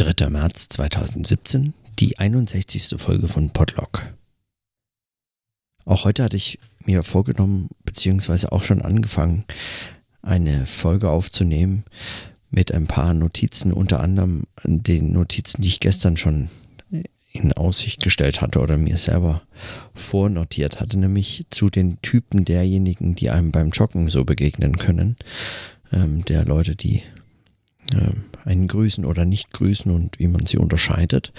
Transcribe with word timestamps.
3. 0.00 0.30
März 0.30 0.70
2017, 0.70 1.74
die 1.98 2.18
61. 2.18 2.94
Folge 2.96 3.28
von 3.28 3.50
Podlog. 3.50 4.02
Auch 5.84 6.06
heute 6.06 6.24
hatte 6.24 6.38
ich 6.38 6.58
mir 6.86 7.02
vorgenommen, 7.02 7.68
beziehungsweise 7.84 8.50
auch 8.50 8.62
schon 8.62 8.80
angefangen, 8.80 9.44
eine 10.22 10.64
Folge 10.64 11.10
aufzunehmen 11.10 11.84
mit 12.48 12.72
ein 12.72 12.86
paar 12.86 13.12
Notizen, 13.12 13.74
unter 13.74 14.00
anderem 14.00 14.44
den 14.64 15.12
Notizen, 15.12 15.60
die 15.60 15.68
ich 15.68 15.80
gestern 15.80 16.16
schon 16.16 16.48
in 17.32 17.52
Aussicht 17.52 18.02
gestellt 18.02 18.40
hatte 18.40 18.60
oder 18.60 18.78
mir 18.78 18.96
selber 18.96 19.42
vornotiert 19.92 20.80
hatte, 20.80 20.98
nämlich 20.98 21.44
zu 21.50 21.68
den 21.68 22.00
Typen 22.00 22.46
derjenigen, 22.46 23.16
die 23.16 23.28
einem 23.28 23.52
beim 23.52 23.68
Joggen 23.68 24.08
so 24.08 24.24
begegnen 24.24 24.78
können, 24.78 25.16
ähm, 25.92 26.24
der 26.24 26.46
Leute, 26.46 26.74
die 26.74 27.02
ähm, 27.94 28.24
einen 28.44 28.68
grüßen 28.68 29.04
oder 29.04 29.24
nicht 29.24 29.52
grüßen 29.52 29.90
und 29.92 30.18
wie 30.18 30.28
man 30.28 30.46
sie 30.46 30.58
unterscheidet. 30.58 31.32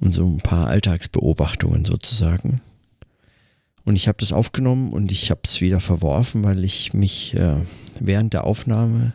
Und 0.00 0.12
so 0.12 0.26
ein 0.26 0.38
paar 0.38 0.68
Alltagsbeobachtungen 0.68 1.84
sozusagen. 1.84 2.60
Und 3.84 3.96
ich 3.96 4.08
habe 4.08 4.18
das 4.18 4.32
aufgenommen 4.32 4.92
und 4.92 5.12
ich 5.12 5.30
habe 5.30 5.40
es 5.44 5.60
wieder 5.60 5.80
verworfen, 5.80 6.42
weil 6.44 6.64
ich 6.64 6.92
mich 6.92 7.34
äh, 7.34 7.56
während 8.00 8.34
der 8.34 8.44
Aufnahme 8.44 9.14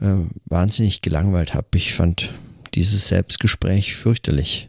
äh, 0.00 0.16
wahnsinnig 0.44 1.00
gelangweilt 1.00 1.54
habe. 1.54 1.68
Ich 1.76 1.94
fand 1.94 2.30
dieses 2.74 3.08
Selbstgespräch 3.08 3.96
fürchterlich. 3.96 4.68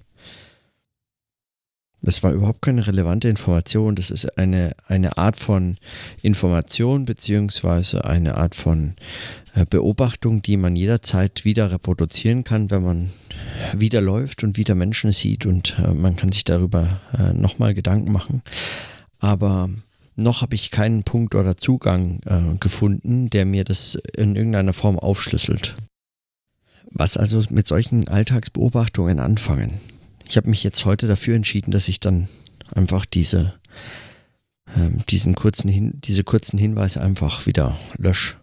Das 2.02 2.24
war 2.24 2.32
überhaupt 2.32 2.62
keine 2.62 2.88
relevante 2.88 3.28
Information. 3.28 3.96
Das 3.96 4.12
ist 4.12 4.38
eine, 4.38 4.76
eine 4.88 5.18
Art 5.18 5.36
von 5.36 5.78
Information 6.22 7.04
beziehungsweise 7.04 8.06
eine 8.06 8.38
Art 8.38 8.56
von 8.56 8.96
äh, 8.96 9.47
Beobachtung, 9.66 10.42
die 10.42 10.58
man 10.58 10.76
jederzeit 10.76 11.46
wieder 11.46 11.72
reproduzieren 11.72 12.44
kann, 12.44 12.70
wenn 12.70 12.84
man 12.84 13.10
wieder 13.74 14.02
läuft 14.02 14.44
und 14.44 14.58
wieder 14.58 14.76
Menschen 14.76 15.12
sieht 15.12 15.46
und 15.46 15.78
äh, 15.80 15.94
man 15.94 16.16
kann 16.16 16.32
sich 16.32 16.44
darüber 16.44 17.00
äh, 17.18 17.34
nochmal 17.34 17.74
Gedanken 17.74 18.12
machen. 18.12 18.42
Aber 19.20 19.70
noch 20.16 20.42
habe 20.42 20.56
ich 20.56 20.72
keinen 20.72 21.04
Punkt 21.04 21.36
oder 21.36 21.58
Zugang 21.58 22.22
gefunden, 22.60 23.30
der 23.30 23.46
mir 23.46 23.64
das 23.64 24.00
in 24.16 24.36
irgendeiner 24.36 24.74
Form 24.74 24.98
aufschlüsselt. 24.98 25.76
Was 26.92 27.18
also 27.18 27.44
mit 27.50 27.68
solchen 27.68 28.08
Alltagsbeobachtungen 28.08 29.20
anfangen? 29.20 29.74
Ich 30.28 30.38
habe 30.38 30.50
mich 30.50 30.64
jetzt 30.64 30.86
heute 30.86 31.08
dafür 31.08 31.36
entschieden, 31.36 31.72
dass 31.72 31.88
ich 31.88 32.00
dann 32.00 32.28
einfach 32.74 33.06
diese, 33.06 33.54
ähm, 34.76 35.00
diesen 35.10 35.36
kurzen 35.36 35.70
Hin 35.70 35.94
diese 36.02 36.24
kurzen 36.24 36.58
Hinweise 36.58 37.02
einfach 37.02 37.46
wieder 37.46 37.78
lösche. 37.98 38.36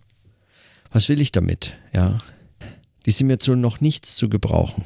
Was 0.95 1.09
will 1.09 1.21
ich 1.21 1.33
damit? 1.33 1.75
Ja, 1.93 2.19
die 3.05 3.11
sind 3.11 3.27
mir 3.27 3.41
zu 3.41 3.57
noch 3.57 3.81
nichts 3.81 4.15
zu 4.15 4.29
gebrauchen. 4.29 4.85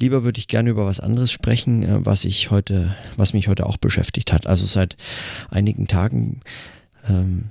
Lieber 0.00 0.24
würde 0.24 0.40
ich 0.40 0.48
gerne 0.48 0.70
über 0.70 0.84
was 0.84 0.98
anderes 0.98 1.30
sprechen, 1.30 1.84
äh, 1.84 2.04
was 2.04 2.24
ich 2.24 2.50
heute, 2.50 2.94
was 3.16 3.32
mich 3.32 3.46
heute 3.46 3.64
auch 3.64 3.76
beschäftigt 3.76 4.32
hat. 4.32 4.48
Also 4.48 4.66
seit 4.66 4.96
einigen 5.50 5.86
Tagen 5.86 6.40
ähm, 7.08 7.50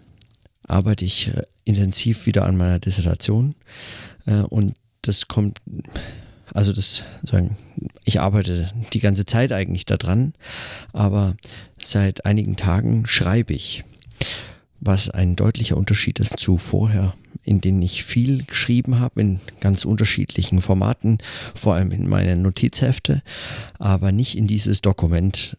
arbeite 0.67 1.05
ich 1.05 1.30
äh, 1.30 1.43
intensiv 1.63 2.25
wieder 2.25 2.45
an 2.45 2.58
meiner 2.58 2.80
Dissertation 2.80 3.55
äh, 4.25 4.41
und 4.41 4.73
das 5.02 5.30
kommt 5.30 5.61
also 6.53 6.73
das 6.73 7.05
sagen, 7.23 7.58
ich 8.03 8.19
arbeite 8.19 8.69
die 8.93 8.99
ganze 8.99 9.25
Zeit 9.25 9.52
eigentlich 9.52 9.86
daran, 9.86 10.33
aber 10.93 11.36
seit 11.81 12.25
einigen 12.25 12.55
Tagen 12.55 13.08
schreibe 13.08 13.53
ich, 13.53 13.83
was 14.86 15.09
ein 15.09 15.36
deutlicher 15.36 15.78
Unterschied 15.78 16.19
ist 16.19 16.39
zu 16.39 16.58
vorher, 16.58 17.14
in 17.44 17.59
denen 17.59 17.81
ich 17.81 18.03
viel 18.03 18.44
geschrieben 18.44 19.00
habe, 19.00 19.22
in 19.22 19.39
ganz 19.59 19.86
unterschiedlichen 19.86 20.61
Formaten, 20.61 21.17
vor 21.53 21.75
allem 21.75 21.92
in 21.92 22.08
meine 22.08 22.36
Notizhefte, 22.36 23.22
aber 23.80 24.11
nicht 24.11 24.38
in 24.38 24.47
dieses 24.47 24.81
Dokument, 24.81 25.58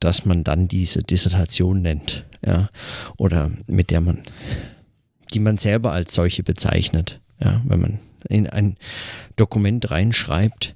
das 0.00 0.26
man 0.26 0.44
dann 0.44 0.68
diese 0.68 1.02
Dissertation 1.02 1.82
nennt, 1.82 2.26
ja, 2.44 2.68
oder 3.16 3.50
mit 3.66 3.90
der 3.90 4.00
man, 4.00 4.18
die 5.32 5.38
man 5.38 5.56
selber 5.56 5.92
als 5.92 6.12
solche 6.12 6.42
bezeichnet, 6.42 7.20
ja, 7.40 7.62
wenn 7.64 7.80
man 7.80 7.98
in 8.28 8.48
ein 8.48 8.76
Dokument 9.36 9.90
reinschreibt, 9.90 10.74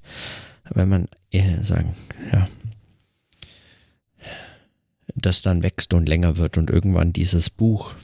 wenn 0.71 0.89
man 0.89 1.09
eher 1.31 1.63
sagen, 1.65 1.95
ja, 2.33 2.49
das 5.16 5.43
dann 5.43 5.62
wächst 5.62 5.94
und 5.94 6.09
länger 6.09 6.37
wird 6.37 6.59
und 6.59 6.71
irgendwann 6.71 7.12
dieses 7.12 7.50
Buch, 7.50 7.94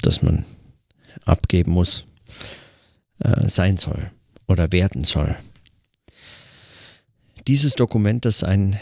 das 0.00 0.22
man 0.22 0.44
abgeben 1.24 1.72
muss, 1.72 2.04
äh, 3.18 3.48
sein 3.48 3.76
soll 3.76 4.10
oder 4.46 4.72
werden 4.72 5.04
soll. 5.04 5.36
Dieses 7.46 7.74
Dokument, 7.74 8.24
das 8.24 8.44
einen 8.44 8.78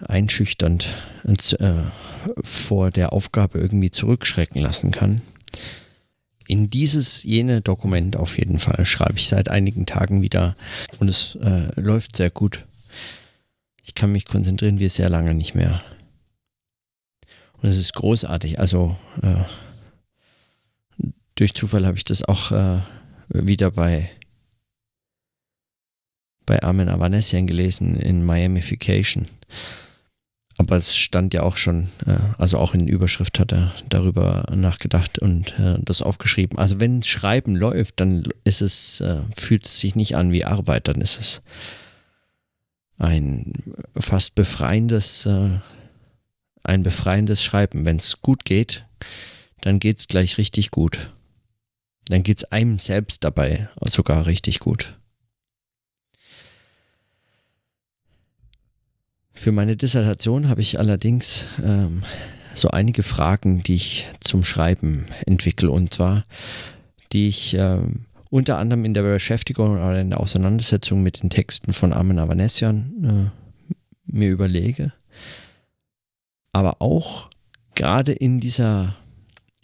einschüchternd 0.00 0.86
äh, 1.24 1.72
vor 2.42 2.90
der 2.90 3.12
Aufgabe 3.12 3.58
irgendwie 3.58 3.90
zurückschrecken 3.90 4.60
lassen 4.60 4.90
kann, 4.90 5.20
in 6.46 6.68
dieses 6.68 7.22
jene 7.22 7.62
Dokument 7.62 8.16
auf 8.16 8.38
jeden 8.38 8.58
Fall 8.58 8.84
schreibe 8.84 9.16
ich 9.16 9.28
seit 9.28 9.48
einigen 9.48 9.86
Tagen 9.86 10.22
wieder 10.22 10.56
und 10.98 11.08
es 11.08 11.36
äh, 11.36 11.68
läuft 11.80 12.16
sehr 12.16 12.30
gut. 12.30 12.66
Ich 13.82 13.94
kann 13.94 14.12
mich 14.12 14.26
konzentrieren 14.26 14.78
wie 14.78 14.88
sehr 14.88 15.08
lange 15.08 15.34
nicht 15.34 15.54
mehr. 15.54 15.82
Und 17.64 17.70
es 17.70 17.78
ist 17.78 17.94
großartig. 17.94 18.60
Also 18.60 18.94
äh, 19.22 19.36
durch 21.34 21.54
Zufall 21.54 21.86
habe 21.86 21.96
ich 21.96 22.04
das 22.04 22.22
auch 22.22 22.52
äh, 22.52 22.80
wieder 23.28 23.70
bei 23.70 24.10
bei 26.44 26.62
Armin 26.62 26.90
Avanesian 26.90 27.46
gelesen 27.46 27.96
in 27.96 28.26
Miamification. 28.26 29.26
Aber 30.58 30.76
es 30.76 30.94
stand 30.94 31.32
ja 31.32 31.42
auch 31.42 31.56
schon, 31.56 31.88
äh, 32.04 32.18
also 32.36 32.58
auch 32.58 32.74
in 32.74 32.84
der 32.84 32.94
Überschrift 32.94 33.38
hat 33.40 33.52
er 33.52 33.72
darüber 33.88 34.44
nachgedacht 34.54 35.18
und 35.18 35.58
äh, 35.58 35.78
das 35.80 36.02
aufgeschrieben. 36.02 36.58
Also 36.58 36.80
wenn 36.80 37.02
Schreiben 37.02 37.56
läuft, 37.56 37.98
dann 37.98 38.28
ist 38.44 38.60
es, 38.60 39.00
äh, 39.00 39.20
fühlt 39.38 39.64
es 39.64 39.80
sich 39.80 39.96
nicht 39.96 40.16
an 40.16 40.32
wie 40.32 40.44
Arbeit, 40.44 40.88
dann 40.88 41.00
ist 41.00 41.18
es 41.18 41.40
ein 42.98 43.54
fast 43.96 44.34
befreiendes, 44.34 45.26
ein 46.64 46.82
befreiendes 46.82 47.42
Schreiben. 47.42 47.84
Wenn 47.84 47.96
es 47.96 48.20
gut 48.20 48.44
geht, 48.44 48.84
dann 49.60 49.78
geht 49.78 49.98
es 49.98 50.08
gleich 50.08 50.38
richtig 50.38 50.70
gut. 50.70 51.10
Dann 52.08 52.22
geht 52.22 52.38
es 52.38 52.44
einem 52.44 52.78
selbst 52.78 53.24
dabei 53.24 53.68
sogar 53.84 54.26
richtig 54.26 54.58
gut. 54.58 54.98
Für 59.32 59.52
meine 59.52 59.76
Dissertation 59.76 60.48
habe 60.48 60.60
ich 60.60 60.78
allerdings 60.78 61.46
ähm, 61.62 62.02
so 62.54 62.68
einige 62.68 63.02
Fragen, 63.02 63.62
die 63.62 63.74
ich 63.74 64.08
zum 64.20 64.44
Schreiben 64.44 65.06
entwickle. 65.26 65.70
Und 65.70 65.92
zwar, 65.92 66.24
die 67.12 67.28
ich 67.28 67.54
ähm, 67.54 68.06
unter 68.30 68.58
anderem 68.58 68.84
in 68.84 68.94
der 68.94 69.02
Beschäftigung 69.02 69.72
oder 69.72 70.00
in 70.00 70.10
der 70.10 70.20
Auseinandersetzung 70.20 71.02
mit 71.02 71.22
den 71.22 71.30
Texten 71.30 71.72
von 71.72 71.92
Armin 71.92 72.18
Avanesian 72.18 73.32
äh, 73.32 73.74
mir 74.06 74.30
überlege. 74.30 74.92
Aber 76.54 76.80
auch 76.80 77.30
gerade 77.74 78.12
in 78.12 78.38
dieser, 78.38 78.94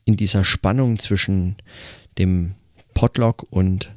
in 0.05 0.17
dieser 0.17 0.43
Spannung 0.43 0.99
zwischen 0.99 1.57
dem 2.19 2.57
Podlog 2.95 3.47
und 3.49 3.93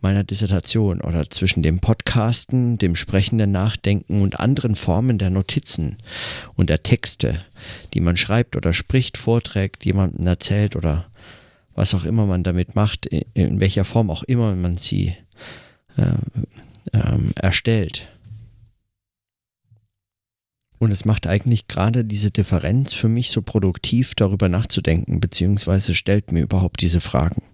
meiner 0.00 0.22
Dissertation 0.22 1.00
oder 1.00 1.28
zwischen 1.30 1.64
dem 1.64 1.80
Podcasten, 1.80 2.78
dem 2.78 2.94
sprechenden 2.94 3.50
Nachdenken 3.50 4.22
und 4.22 4.38
anderen 4.38 4.76
Formen 4.76 5.18
der 5.18 5.30
Notizen 5.30 5.98
und 6.54 6.70
der 6.70 6.82
Texte, 6.82 7.44
die 7.92 8.00
man 8.00 8.16
schreibt 8.16 8.56
oder 8.56 8.72
spricht, 8.72 9.18
vorträgt, 9.18 9.84
jemandem 9.84 10.24
erzählt 10.24 10.76
oder 10.76 11.06
was 11.74 11.92
auch 11.92 12.04
immer 12.04 12.26
man 12.26 12.44
damit 12.44 12.76
macht, 12.76 13.06
in 13.06 13.58
welcher 13.58 13.84
Form 13.84 14.10
auch 14.10 14.22
immer 14.22 14.54
man 14.54 14.76
sie 14.76 15.16
äh, 15.96 16.12
ähm, 16.92 17.32
erstellt. 17.34 18.11
Und 20.82 20.90
es 20.90 21.04
macht 21.04 21.28
eigentlich 21.28 21.68
gerade 21.68 22.04
diese 22.04 22.32
Differenz 22.32 22.92
für 22.92 23.06
mich 23.06 23.30
so 23.30 23.40
produktiv, 23.40 24.16
darüber 24.16 24.48
nachzudenken, 24.48 25.20
beziehungsweise 25.20 25.94
stellt 25.94 26.32
mir 26.32 26.42
überhaupt 26.42 26.80
diese 26.80 27.00
Fragen. 27.00 27.44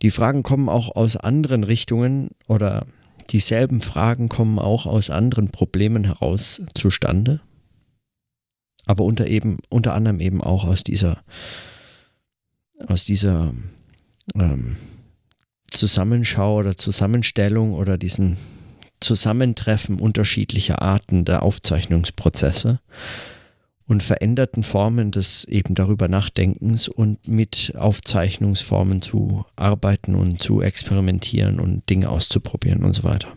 Die 0.00 0.10
Fragen 0.10 0.42
kommen 0.42 0.70
auch 0.70 0.96
aus 0.96 1.18
anderen 1.18 1.64
Richtungen 1.64 2.30
oder 2.46 2.86
dieselben 3.28 3.82
Fragen 3.82 4.30
kommen 4.30 4.58
auch 4.58 4.86
aus 4.86 5.10
anderen 5.10 5.50
Problemen 5.50 6.04
heraus 6.04 6.62
zustande. 6.74 7.42
Aber 8.86 9.04
unter 9.04 9.26
eben, 9.26 9.58
unter 9.68 9.92
anderem 9.92 10.18
eben 10.18 10.42
auch 10.42 10.64
aus 10.64 10.82
dieser, 10.82 11.22
aus 12.86 13.04
dieser 13.04 13.52
ähm, 14.34 14.78
Zusammenschau 15.70 16.56
oder 16.56 16.78
Zusammenstellung 16.78 17.74
oder 17.74 17.98
diesem 17.98 18.38
Zusammentreffen 19.00 19.98
unterschiedlicher 19.98 20.82
Arten 20.82 21.24
der 21.24 21.42
Aufzeichnungsprozesse 21.42 22.80
und 23.86 24.02
veränderten 24.04 24.62
Formen 24.62 25.10
des 25.10 25.44
eben 25.46 25.74
darüber 25.74 26.06
Nachdenkens 26.06 26.86
und 26.86 27.26
mit 27.26 27.72
Aufzeichnungsformen 27.76 29.02
zu 29.02 29.44
arbeiten 29.56 30.14
und 30.14 30.40
zu 30.40 30.62
experimentieren 30.62 31.58
und 31.58 31.88
Dinge 31.90 32.08
auszuprobieren 32.08 32.84
und 32.84 32.92
so 32.92 33.02
weiter. 33.02 33.32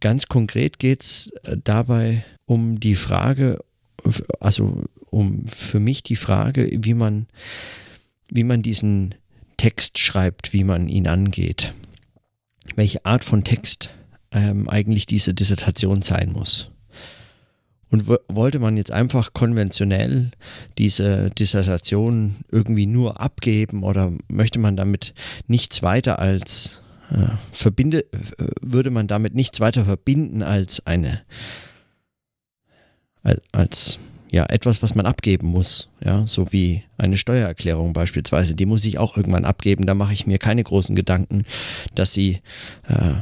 Ganz 0.00 0.26
konkret 0.26 0.78
geht 0.78 1.02
es 1.02 1.30
äh, 1.44 1.56
dabei 1.62 2.24
um 2.44 2.80
die 2.80 2.96
Frage, 2.96 3.58
also 4.40 4.84
um 5.10 5.46
für 5.46 5.80
mich 5.80 6.02
die 6.02 6.16
Frage, 6.16 6.68
wie 6.72 6.94
man, 6.94 7.26
wie 8.30 8.44
man 8.44 8.62
diesen 8.62 9.14
Text 9.56 9.98
schreibt, 9.98 10.52
wie 10.52 10.64
man 10.64 10.88
ihn 10.88 11.06
angeht. 11.06 11.72
Welche 12.74 13.04
Art 13.04 13.24
von 13.24 13.44
Text 13.44 13.90
ähm, 14.32 14.68
eigentlich 14.68 15.06
diese 15.06 15.34
Dissertation 15.34 16.02
sein 16.02 16.32
muss. 16.32 16.70
Und 17.88 18.08
wollte 18.08 18.58
man 18.58 18.76
jetzt 18.76 18.90
einfach 18.90 19.32
konventionell 19.32 20.32
diese 20.76 21.30
Dissertation 21.30 22.34
irgendwie 22.50 22.86
nur 22.86 23.20
abgeben 23.20 23.84
oder 23.84 24.12
möchte 24.28 24.58
man 24.58 24.76
damit 24.76 25.14
nichts 25.46 25.84
weiter 25.84 26.18
als 26.18 26.82
äh, 27.12 27.28
verbinde, 27.52 28.00
äh, 28.00 28.48
würde 28.60 28.90
man 28.90 29.06
damit 29.06 29.36
nichts 29.36 29.60
weiter 29.60 29.84
verbinden 29.84 30.42
als 30.42 30.84
eine 30.84 31.22
als 33.52 33.98
ja 34.32 34.46
etwas, 34.46 34.82
was 34.82 34.94
man 34.94 35.06
abgeben 35.06 35.48
muss, 35.48 35.88
ja, 36.04 36.26
so 36.26 36.52
wie 36.52 36.82
eine 36.98 37.16
Steuererklärung 37.16 37.92
beispielsweise, 37.92 38.54
die 38.54 38.66
muss 38.66 38.84
ich 38.84 38.98
auch 38.98 39.16
irgendwann 39.16 39.44
abgeben. 39.44 39.86
Da 39.86 39.94
mache 39.94 40.12
ich 40.12 40.26
mir 40.26 40.38
keine 40.38 40.62
großen 40.62 40.96
Gedanken, 40.96 41.44
dass 41.94 42.12
sie 42.12 42.40
äh, 42.88 43.14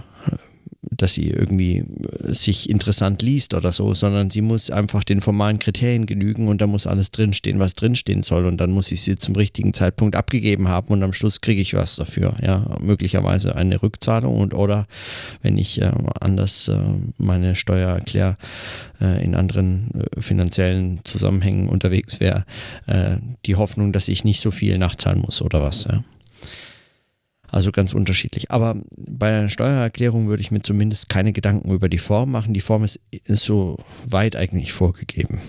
dass 0.96 1.14
sie 1.14 1.31
irgendwie 1.31 1.79
äh, 1.79 2.35
sich 2.35 2.69
interessant 2.70 3.23
liest 3.23 3.55
oder 3.55 3.73
so, 3.73 3.94
sondern 3.94 4.31
sie 4.31 4.43
muss 4.43 4.70
einfach 4.70 5.05
den 5.05 5.20
formalen 5.20 5.58
Kriterien 5.58 6.06
genügen 6.06 6.49
und 6.49 6.61
da 6.61 6.67
muss 6.67 6.87
alles 6.87 7.11
drinstehen, 7.11 7.58
was 7.58 7.75
drinstehen 7.75 8.23
soll 8.23 8.46
und 8.46 8.58
dann 8.58 8.70
muss 8.70 8.93
ich 8.93 9.02
sie 9.02 9.17
zum 9.17 9.37
richtigen 9.37 9.73
Zeitpunkt 9.73 10.17
abgegeben 10.17 10.69
haben 10.69 10.88
und 10.88 11.02
am 11.02 11.12
Schluss 11.12 11.41
kriege 11.41 11.61
ich 11.61 11.75
was 11.75 11.96
dafür, 11.96 12.35
ja, 12.43 12.76
möglicherweise 12.81 13.56
eine 13.56 13.82
Rückzahlung 13.82 14.38
und 14.38 14.55
oder 14.55 14.87
wenn 15.43 15.58
ich 15.58 15.81
äh, 15.81 15.91
anders 16.20 16.69
äh, 16.69 16.79
meine 17.19 17.55
Steuer 17.55 17.91
erkläre, 17.91 18.37
äh, 19.00 19.25
in 19.25 19.35
anderen 19.35 19.91
äh, 19.94 20.20
finanziellen 20.20 21.00
Zusammenhängen 21.05 21.69
unterwegs 21.69 22.20
wäre, 22.20 22.44
äh, 22.87 23.17
die 23.46 23.56
Hoffnung, 23.56 23.93
dass 23.93 24.08
ich 24.08 24.25
nicht 24.25 24.41
so 24.41 24.50
viel 24.50 24.79
nachzahlen 24.79 25.20
muss 25.20 25.43
oder 25.43 25.62
was, 25.62 25.85
ja. 25.85 26.02
Also 27.55 27.71
ganz 27.71 27.95
unterschiedlich. 27.95 28.51
Aber 28.51 28.83
bei 28.97 29.29
einer 29.29 29.49
Steuererklärung 29.49 30.27
würde 30.27 30.41
ich 30.41 30.51
mir 30.51 30.62
zumindest 30.62 31.09
keine 31.09 31.33
Gedanken 31.33 31.71
über 31.71 31.89
die 31.89 31.99
Form 31.99 32.33
machen. 32.33 32.53
Die 32.53 32.61
Form 32.61 32.83
ist, 32.83 32.99
ist 33.12 33.45
so 33.45 33.77
weit 34.05 34.35
eigentlich 34.35 34.73
vorgegeben. 34.73 35.41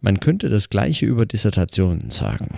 Man 0.00 0.20
könnte 0.20 0.48
das 0.48 0.70
gleiche 0.70 1.06
über 1.06 1.26
Dissertationen 1.26 2.10
sagen. 2.10 2.54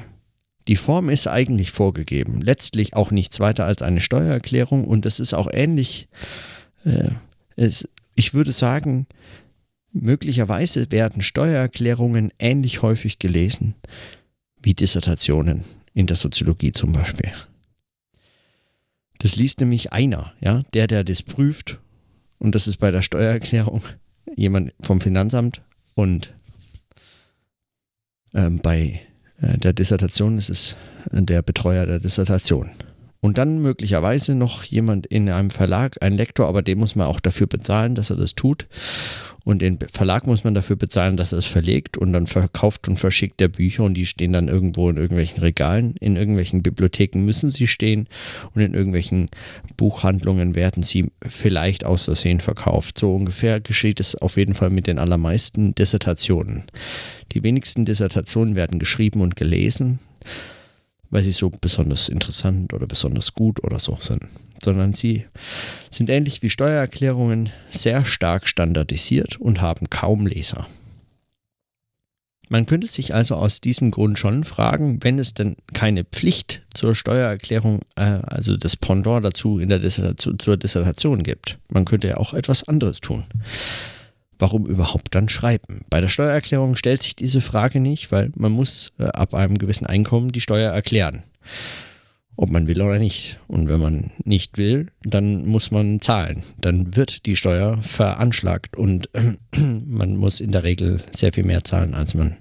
Die 0.69 0.77
Form 0.77 1.09
ist 1.09 1.27
eigentlich 1.27 1.71
vorgegeben, 1.71 2.43
letztlich 2.43 2.95
auch 2.95 3.11
nichts 3.11 3.41
weiter 3.41 3.65
als 3.65 3.81
eine 3.81 4.03
Steuererklärung 4.03 4.87
und 4.87 5.07
es 5.07 5.19
ist 5.19 5.33
auch 5.33 5.49
ähnlich, 5.51 6.09
äh, 6.85 7.09
es, 7.57 7.89
ich 8.17 8.35
würde 8.35 8.53
sagen, 8.53 9.07
möglicherweise 9.93 10.93
werden 10.93 11.23
Steuererklärungen 11.23 12.35
ähnlich 12.39 12.83
häufig 12.83 13.19
gelesen 13.19 13.77
wie 14.63 14.75
Dissertationen 14.75 15.65
in 15.95 16.07
der 16.07 16.17
Soziologie 16.17 16.73
zum 16.73 16.93
Beispiel. 16.93 17.33
Das 19.19 19.37
liest 19.37 19.61
nämlich 19.61 19.93
einer, 19.93 20.35
ja, 20.41 20.63
der, 20.75 20.87
der 20.87 21.05
das 21.05 21.23
prüft, 21.23 21.81
und 22.39 22.55
das 22.55 22.67
ist 22.67 22.77
bei 22.77 22.91
der 22.91 23.01
Steuererklärung 23.01 23.83
jemand 24.37 24.75
vom 24.81 25.01
Finanzamt 25.01 25.63
und 25.95 26.35
ähm, 28.35 28.59
bei 28.59 29.01
äh, 29.41 29.57
der 29.59 29.73
Dissertation 29.73 30.37
ist 30.37 30.51
es 30.51 30.77
der 31.11 31.43
Betreuer 31.43 31.87
der 31.87 32.01
Dissertation. 32.01 32.71
Und 33.25 33.39
dann 33.39 33.63
möglicherweise 33.63 34.35
noch 34.35 34.65
jemand 34.65 35.07
in 35.07 35.31
einem 35.31 35.49
Verlag, 35.49 35.97
ein 36.03 36.13
Lektor, 36.13 36.47
aber 36.47 36.61
den 36.61 36.79
muss 36.79 36.95
man 36.95 37.07
auch 37.07 37.21
dafür 37.21 37.47
bezahlen, 37.47 37.95
dass 37.95 38.11
er 38.11 38.17
das 38.17 38.35
tut. 38.35 38.67
Und 39.45 39.63
den 39.63 39.79
Verlag 39.79 40.27
muss 40.27 40.45
man 40.45 40.53
dafür 40.53 40.77
bezahlen, 40.77 41.17
dass 41.17 41.33
er 41.33 41.39
es 41.39 41.47
verlegt 41.47 41.97
und 41.97 42.13
dann 42.13 42.27
verkauft 42.27 42.87
und 42.87 43.01
verschickt 43.01 43.41
der 43.41 43.49
Bücher 43.49 43.85
und 43.85 43.95
die 43.95 44.05
stehen 44.05 44.35
dann 44.35 44.49
irgendwo 44.49 44.91
in 44.91 44.99
irgendwelchen 44.99 45.41
Regalen. 45.41 45.95
In 46.01 46.17
irgendwelchen 46.17 46.63
Bibliotheken 46.63 47.21
müssen 47.21 47.49
sie 47.49 47.67
stehen 47.67 48.09
und 48.55 48.61
in 48.61 48.75
irgendwelchen 48.75 49.31
Buchhandlungen 49.79 50.55
werden 50.55 50.83
sie 50.83 51.11
vielleicht 51.27 51.87
aus 51.87 52.05
Versehen 52.05 52.41
verkauft. 52.41 52.99
So 52.99 53.15
ungefähr 53.15 53.59
geschieht 53.59 54.01
es 54.01 54.17
auf 54.17 54.37
jeden 54.37 54.53
Fall 54.53 54.69
mit 54.69 54.87
den 54.87 54.99
allermeisten 54.99 55.75
Dissertationen. 55.75 56.65
Die 57.33 57.43
wenigsten 57.43 57.87
Dissertationen 57.87 58.55
werden 58.55 58.79
geschrieben 58.79 59.23
und 59.23 59.35
gelesen 59.35 59.99
weil 61.11 61.23
sie 61.23 61.33
so 61.33 61.51
besonders 61.51 62.09
interessant 62.09 62.73
oder 62.73 62.87
besonders 62.87 63.35
gut 63.35 63.63
oder 63.63 63.79
so 63.79 63.97
sind, 63.97 64.25
sondern 64.63 64.95
sie 64.95 65.27
sind 65.91 66.11
ähnlich 66.11 66.43
wie 66.43 66.51
Steuererklärungen 66.51 67.51
sehr 67.69 68.05
stark 68.05 68.49
standardisiert 68.49 69.41
und 69.41 69.61
haben 69.61 69.89
kaum 69.91 70.27
Leser. 70.27 70.67
Man 72.51 72.67
könnte 72.67 72.87
sich 72.87 73.15
also 73.15 73.37
aus 73.37 73.63
diesem 73.63 73.91
Grund 73.91 74.19
schon 74.19 74.45
fragen, 74.45 75.03
wenn 75.03 75.19
es 75.19 75.33
denn 75.33 75.57
keine 75.73 76.05
Pflicht 76.05 76.63
zur 76.75 76.95
Steuererklärung, 76.95 77.81
äh, 77.97 78.03
also 78.03 78.57
das 78.57 78.77
Pendant 78.77 79.25
dazu 79.25 79.59
in 79.59 79.71
der 79.71 79.79
Dissertation, 79.79 80.39
zur 80.39 80.57
Dissertation 80.59 81.23
gibt. 81.23 81.59
Man 81.69 81.87
könnte 81.87 82.09
ja 82.09 82.17
auch 82.19 82.35
etwas 82.35 82.69
anderes 82.69 83.01
tun 83.01 83.25
warum 84.39 84.67
überhaupt 84.67 85.15
dann 85.15 85.29
schreiben? 85.29 85.85
Bei 85.91 86.01
der 86.01 86.09
Steuererklärung 86.09 86.77
stellt 86.77 87.03
sich 87.03 87.17
diese 87.17 87.41
Frage 87.41 87.81
nicht, 87.81 88.13
weil 88.13 88.31
man 88.35 88.53
muss 88.53 88.93
äh, 88.99 89.05
ab 89.05 89.35
einem 89.35 89.59
gewissen 89.59 89.87
Einkommen 89.87 90.33
die 90.33 90.41
Steuer 90.41 90.73
erklären. 90.73 91.23
Ob 92.37 92.51
man 92.51 92.67
will 92.67 92.83
oder 92.83 92.99
nicht. 92.99 93.39
Und 93.47 93.69
wenn 93.69 93.81
man 93.81 94.11
nicht 94.25 94.59
will, 94.59 94.89
dann 95.03 95.47
muss 95.47 95.71
man 95.71 96.01
zahlen. 96.01 96.43
Dann 96.61 96.97
wird 96.97 97.27
die 97.27 97.37
Steuer 97.37 97.81
veranschlagt 97.81 98.77
und 98.77 99.09
äh, 99.15 99.37
man 99.59 100.17
muss 100.17 100.41
in 100.41 100.53
der 100.53 100.65
Regel 100.65 101.03
sehr 101.13 101.33
viel 101.33 101.45
mehr 101.45 101.65
zahlen, 101.65 101.95
als 101.95 102.15
man 102.15 102.37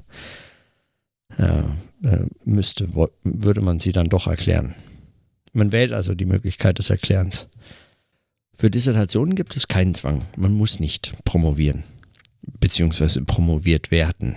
äh, 1.37 1.63
müsste, 2.43 2.95
würde 3.23 3.61
man 3.61 3.79
sie 3.79 3.91
dann 3.91 4.09
doch 4.09 4.27
erklären. 4.27 4.75
Man 5.53 5.71
wählt 5.71 5.93
also 5.93 6.15
die 6.15 6.25
Möglichkeit 6.25 6.79
des 6.79 6.89
Erklärens. 6.89 7.47
Für 8.55 8.69
Dissertationen 8.69 9.35
gibt 9.35 9.55
es 9.55 9.67
keinen 9.67 9.95
Zwang. 9.95 10.23
Man 10.37 10.53
muss 10.53 10.79
nicht 10.79 11.13
promovieren, 11.25 11.83
beziehungsweise 12.59 13.23
promoviert 13.23 13.91
werden. 13.91 14.35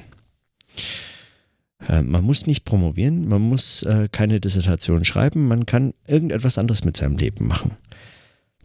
Äh, 1.87 2.03
man 2.03 2.25
muss 2.25 2.47
nicht 2.47 2.65
promovieren, 2.65 3.29
man 3.29 3.43
muss 3.43 3.83
äh, 3.83 4.09
keine 4.11 4.41
Dissertation 4.41 5.05
schreiben, 5.05 5.49
man 5.49 5.67
kann 5.67 5.93
irgendetwas 6.07 6.59
anderes 6.59 6.85
mit 6.85 6.97
seinem 6.97 7.19
Leben 7.19 7.47
machen. 7.47 7.77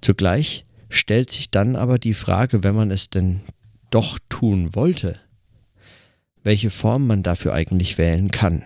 Zugleich 0.02 0.66
stellt 0.90 1.30
sich 1.30 1.52
dann 1.52 1.75
aber 1.75 2.00
die 2.00 2.14
Frage, 2.14 2.64
wenn 2.64 2.75
man 2.75 2.92
es 2.92 3.10
denn 3.10 3.42
doch 3.90 4.18
tun 4.30 4.74
wollte, 4.74 5.20
welche 6.44 6.70
Form 6.70 7.08
man 7.08 7.24
dafür 7.24 7.54
eigentlich 7.54 7.98
wählen 7.98 8.32
kann. 8.32 8.64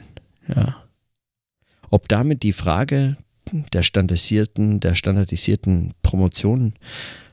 Ja. 0.48 0.84
Ob 1.90 2.08
damit 2.08 2.44
die 2.44 2.54
Frage 2.54 3.18
der 3.74 3.84
standardisierten, 3.84 4.80
der 4.80 4.96
standardisierten 4.96 5.94
Promotion 6.02 6.74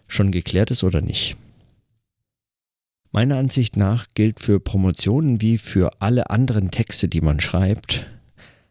schon 0.09 0.31
geklärt 0.31 0.71
ist 0.71 0.85
oder 0.85 1.01
nicht. 1.01 1.37
Meiner 3.11 3.37
Ansicht 3.37 3.77
nach 3.77 4.07
gilt 4.15 4.41
für 4.41 4.59
Promotionen 4.59 5.41
wie 5.41 5.59
für 5.59 6.01
alle 6.01 6.31
anderen 6.31 6.71
Texte, 6.71 7.09
die 7.09 7.21
man 7.21 7.41
schreibt, 7.41 8.07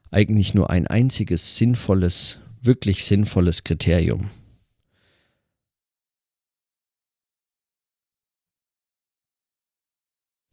eigentlich 0.09 0.53
nur 0.53 0.69
ein 0.69 0.87
einziges 0.87 1.55
sinnvolles, 1.55 2.39
wirklich 2.61 3.05
sinnvolles 3.05 3.63
Kriterium. 3.63 4.29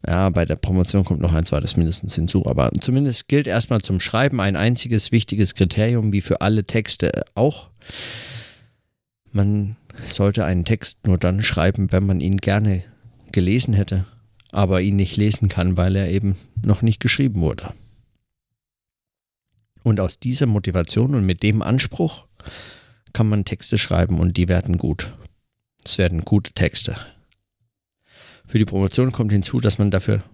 Ja, 0.08 0.30
bei 0.30 0.46
der 0.46 0.56
Promotion 0.56 1.04
kommt 1.04 1.20
noch 1.20 1.34
ein 1.34 1.44
zweites 1.44 1.76
mindestens 1.76 2.14
hinzu, 2.14 2.46
aber 2.46 2.70
zumindest 2.80 3.28
gilt 3.28 3.46
erstmal 3.46 3.82
zum 3.82 4.00
Schreiben 4.00 4.40
ein 4.40 4.56
einziges 4.56 5.12
wichtiges 5.12 5.54
Kriterium, 5.54 6.14
wie 6.14 6.22
für 6.22 6.40
alle 6.40 6.64
Texte 6.64 7.24
auch. 7.34 7.68
Man 9.32 9.76
sollte 10.06 10.46
einen 10.46 10.64
Text 10.64 11.06
nur 11.06 11.18
dann 11.18 11.42
schreiben, 11.42 11.92
wenn 11.92 12.06
man 12.06 12.22
ihn 12.22 12.38
gerne 12.38 12.84
gelesen 13.32 13.74
hätte, 13.74 14.06
aber 14.50 14.80
ihn 14.80 14.96
nicht 14.96 15.18
lesen 15.18 15.50
kann, 15.50 15.76
weil 15.76 15.94
er 15.94 16.08
eben 16.08 16.36
noch 16.64 16.80
nicht 16.80 17.00
geschrieben 17.00 17.42
wurde. 17.42 17.74
Und 19.82 20.00
aus 20.00 20.18
dieser 20.18 20.46
Motivation 20.46 21.16
und 21.16 21.26
mit 21.26 21.42
dem 21.42 21.60
Anspruch 21.60 22.26
kann 23.12 23.28
man 23.28 23.44
Texte 23.44 23.76
schreiben 23.76 24.20
und 24.20 24.38
die 24.38 24.48
werden 24.48 24.78
gut. 24.78 25.12
Es 25.84 25.98
werden 25.98 26.24
gute 26.24 26.52
Texte. 26.52 26.96
Für 28.48 28.58
die 28.58 28.64
Promotion 28.64 29.12
kommt 29.12 29.30
hinzu, 29.30 29.60
dass 29.60 29.78
man 29.78 29.92
dafür 29.92 30.24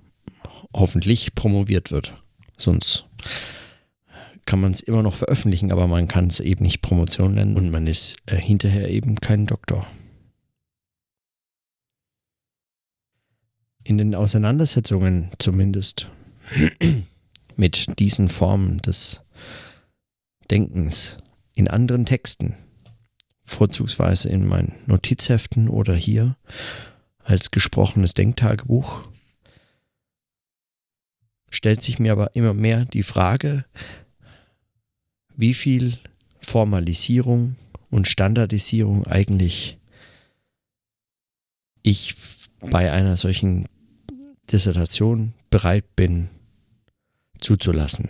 hoffentlich 0.73 1.35
promoviert 1.35 1.91
wird. 1.91 2.15
Sonst 2.57 3.05
kann 4.47 4.61
man 4.61 4.73
es 4.73 4.81
immer 4.81 5.03
noch 5.03 5.15
veröffentlichen, 5.15 5.71
aber 5.71 5.87
man 5.87 6.09
kann 6.09 6.29
es 6.29 6.41
eben 6.41 6.65
nicht 6.65 6.81
Promotion 6.81 7.35
nennen 7.35 7.57
und 7.57 7.71
man 7.71 7.87
ist 7.87 8.17
äh, 8.27 8.37
hinterher 8.37 8.89
eben 8.89 9.17
kein 9.17 9.47
Doktor. 9.47 9.87
in 13.85 13.99
den 13.99 14.15
Auseinandersetzungen 14.15 15.31
zumindest 15.39 16.11
mit 17.57 17.99
diesen 18.01 18.29
Formen 18.29 18.79
des 18.79 19.21
Denkens 20.51 21.19
in 21.55 21.69
anderen 21.69 22.07
Texten, 22.07 22.55
vorzugsweise 23.45 24.29
in 24.31 24.47
meinen 24.47 24.75
Notizheften 24.87 25.69
oder 25.69 25.95
hier 25.95 26.37
als 27.25 27.51
gesprochenes 27.51 28.15
Denktagebuch, 28.15 29.03
stellt 31.51 31.83
sich 31.83 31.99
mir 31.99 32.13
aber 32.13 32.37
immer 32.37 32.55
mehr 32.55 32.85
die 32.85 33.03
Frage, 33.03 33.65
wie 35.37 35.55
viel 35.55 35.99
Formalisierung 36.41 37.57
und 37.91 38.07
Standardisierung 38.07 39.07
eigentlich 39.07 39.79
ich 41.83 42.15
bei 42.61 42.91
einer 42.93 43.17
solchen 43.17 43.69
Dissertation 44.51 45.35
bereit 45.51 45.97
bin 45.97 46.29
zuzulassen. 47.41 48.09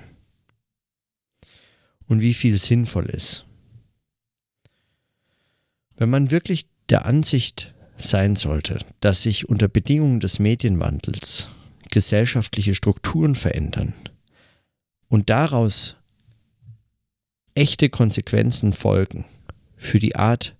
Und 2.06 2.20
wie 2.20 2.34
viel 2.34 2.58
sinnvoll 2.58 3.06
ist. 3.06 3.46
Wenn 5.96 6.10
man 6.10 6.30
wirklich 6.30 6.66
der 6.88 7.06
Ansicht 7.06 7.73
sein 7.96 8.36
sollte, 8.36 8.78
dass 9.00 9.22
sich 9.22 9.48
unter 9.48 9.68
Bedingungen 9.68 10.20
des 10.20 10.38
Medienwandels 10.38 11.48
gesellschaftliche 11.90 12.74
Strukturen 12.74 13.34
verändern 13.34 13.94
und 15.08 15.30
daraus 15.30 15.96
echte 17.54 17.88
Konsequenzen 17.88 18.72
folgen 18.72 19.24
für 19.76 20.00
die 20.00 20.16
Art, 20.16 20.56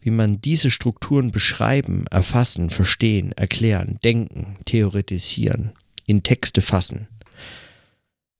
wie 0.00 0.10
man 0.10 0.40
diese 0.40 0.70
Strukturen 0.70 1.30
beschreiben, 1.30 2.06
erfassen, 2.10 2.70
verstehen, 2.70 3.32
erklären, 3.32 3.98
denken, 4.02 4.56
theoretisieren, 4.64 5.72
in 6.06 6.22
Texte 6.22 6.62
fassen 6.62 7.08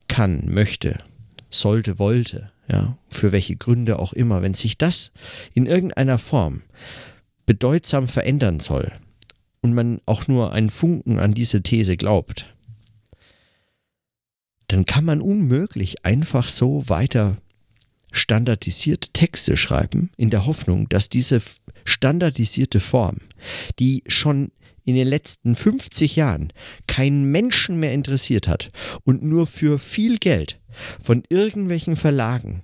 kann, 0.09 0.47
möchte, 0.47 0.99
sollte, 1.50 1.99
wollte, 1.99 2.50
ja, 2.68 2.97
für 3.09 3.32
welche 3.32 3.56
Gründe 3.56 3.99
auch 3.99 4.12
immer, 4.12 4.42
wenn 4.42 4.54
sich 4.54 4.78
das 4.78 5.12
in 5.54 5.66
irgendeiner 5.66 6.18
Form 6.18 6.62
bedeutsam 7.50 8.07
verändern 8.07 8.61
soll 8.61 8.92
und 9.61 9.75
man 9.75 10.00
auch 10.07 10.28
nur 10.28 10.52
einen 10.52 10.71
Funken 10.71 11.19
an 11.19 11.33
diese 11.33 11.64
These 11.64 11.97
glaubt, 11.97 12.54
dann 14.69 14.87
kann 14.87 15.04
man 15.04 15.21
unmöglich 15.21 16.07
einfach 16.07 16.49
so 16.49 16.88
weiter 16.88 17.38
standardisierte 18.12 19.09
Texte 19.12 19.57
schreiben, 19.57 20.12
in 20.16 20.30
der 20.30 20.47
Hoffnung, 20.47 20.88
dass 20.90 21.09
diese 21.09 21.42
standardisierte 21.85 22.78
Form, 22.78 23.16
die 23.80 24.04
schon 24.07 24.52
in 24.85 24.95
den 24.95 25.09
letzten 25.09 25.57
50 25.57 26.14
Jahren 26.14 26.52
keinen 26.87 27.33
Menschen 27.33 27.80
mehr 27.80 27.95
interessiert 27.95 28.47
hat 28.47 28.71
und 29.02 29.25
nur 29.25 29.49
für 29.49 29.80
viel 29.80 30.19
Geld 30.19 30.61
von 31.00 31.25
irgendwelchen 31.28 31.97
Verlagen, 31.97 32.62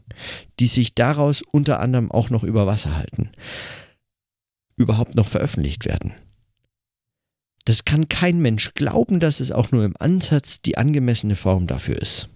die 0.61 0.69
sich 0.69 0.95
daraus 0.95 1.43
unter 1.43 1.81
anderem 1.81 2.13
auch 2.13 2.31
noch 2.31 2.45
über 2.45 2.69
Wasser 2.69 2.95
halten, 2.95 3.33
überhaupt 4.77 5.15
noch 5.15 5.29
veröffentlicht 5.29 5.85
werden. 5.85 6.13
Das 7.65 7.85
kann 7.85 8.09
kein 8.09 8.41
Mensch 8.41 8.75
glauben, 8.75 9.19
dass 9.19 9.41
es 9.41 9.51
auch 9.51 9.73
nur 9.73 9.85
im 9.85 9.97
Ansatz 9.99 10.61
die 10.61 10.79
angemessene 10.79 11.35
Form 11.35 11.67
dafür 11.67 12.01
ist. 12.01 12.29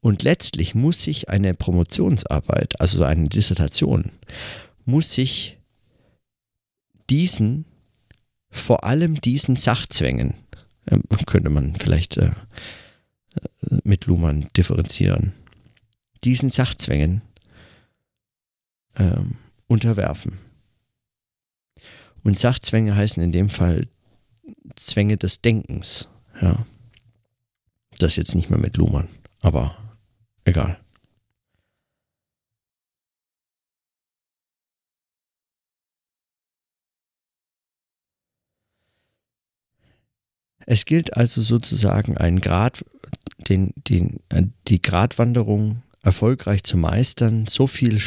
Und 0.00 0.22
letztlich 0.22 0.74
muss 0.74 1.02
sich 1.02 1.30
eine 1.30 1.54
Promotionsarbeit, 1.54 2.78
also 2.78 3.04
eine 3.04 3.30
Dissertation, 3.30 4.10
muss 4.84 5.14
sich 5.14 5.56
diesen, 7.08 7.64
vor 8.50 8.84
allem 8.84 9.18
diesen 9.22 9.56
Sachzwängen, 9.56 10.34
äh, 10.84 10.98
könnte 11.24 11.48
man 11.48 11.74
vielleicht 11.76 12.18
äh, 12.18 12.26
äh, 12.26 13.78
mit 13.82 14.04
Luhmann 14.04 14.50
differenzieren, 14.54 15.32
diesen 16.22 16.50
Sachzwängen 16.50 17.22
ähm, 18.96 19.36
unterwerfen. 19.66 20.38
Und 22.22 22.38
Sachzwänge 22.38 22.96
heißen 22.96 23.22
in 23.22 23.32
dem 23.32 23.50
Fall 23.50 23.88
Zwänge 24.76 25.16
des 25.16 25.42
Denkens. 25.42 26.08
Ja. 26.40 26.64
Das 27.98 28.16
jetzt 28.16 28.34
nicht 28.34 28.50
mehr 28.50 28.58
mit 28.58 28.76
Luhmann, 28.76 29.08
aber 29.40 29.76
Egal. 30.44 30.78
Es 40.66 40.86
gilt 40.86 41.16
also 41.16 41.42
sozusagen 41.42 42.16
einen 42.16 42.40
Grad, 42.40 42.84
den, 43.48 43.72
den, 43.76 44.20
die 44.68 44.80
Gratwanderung 44.80 45.82
erfolgreich 46.02 46.64
zu 46.64 46.76
meistern, 46.78 47.46
so 47.46 47.66
viel 47.66 48.00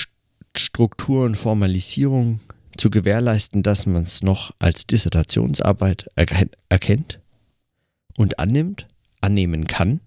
Struktur 0.60 1.26
und 1.26 1.36
Formalisierung 1.36 2.40
zu 2.78 2.90
gewährleisten, 2.90 3.64
dass 3.64 3.86
man 3.86 4.04
es 4.04 4.22
noch 4.22 4.52
als 4.60 4.88
Dissertationsarbeit 4.88 6.08
erkennt 6.16 7.20
und 8.16 8.40
annimmt, 8.40 8.88
annehmen 9.22 9.66
kann 9.68 10.02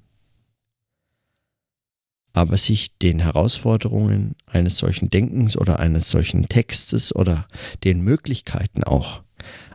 aber 2.32 2.56
sich 2.56 2.96
den 2.98 3.20
Herausforderungen 3.20 4.34
eines 4.46 4.76
solchen 4.78 5.10
Denkens 5.10 5.56
oder 5.56 5.80
eines 5.80 6.10
solchen 6.10 6.48
Textes 6.48 7.14
oder 7.14 7.46
den 7.84 8.02
Möglichkeiten 8.02 8.84
auch, 8.84 9.22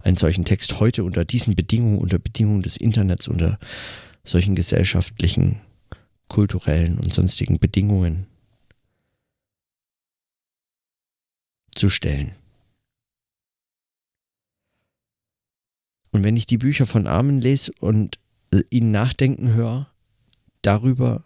einen 0.03 0.17
solchen 0.17 0.46
Text 0.46 0.79
heute 0.79 1.03
unter 1.03 1.25
diesen 1.25 1.55
Bedingungen, 1.55 2.00
unter 2.00 2.20
Bedingungen 2.20 2.62
des 2.62 2.77
Internets, 2.77 3.27
unter 3.27 3.60
solchen 4.24 4.55
gesellschaftlichen, 4.55 5.60
kulturellen 6.27 6.98
und 6.98 7.13
sonstigen 7.13 7.60
Bedingungen 7.60 8.25
zu 11.75 11.89
stellen. 11.89 12.32
Und 16.12 16.24
wenn 16.24 16.38
ich 16.38 16.46
die 16.46 16.58
Bücher 16.58 16.86
von 16.86 17.08
Armen 17.08 17.41
lese 17.41 17.74
und 17.79 18.20
äh, 18.51 18.62
ihnen 18.70 18.91
nachdenken 18.91 19.53
höre 19.53 19.91
darüber, 20.62 21.25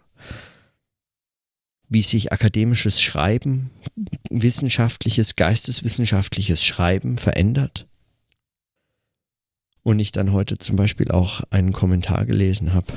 wie 1.88 2.02
sich 2.02 2.32
akademisches 2.32 3.00
Schreiben, 3.00 3.70
wissenschaftliches, 4.30 5.36
geisteswissenschaftliches 5.36 6.64
Schreiben 6.64 7.18
verändert. 7.18 7.88
Und 9.82 9.98
ich 9.98 10.12
dann 10.12 10.32
heute 10.32 10.58
zum 10.58 10.76
Beispiel 10.76 11.10
auch 11.10 11.42
einen 11.50 11.72
Kommentar 11.72 12.26
gelesen 12.26 12.74
habe 12.74 12.92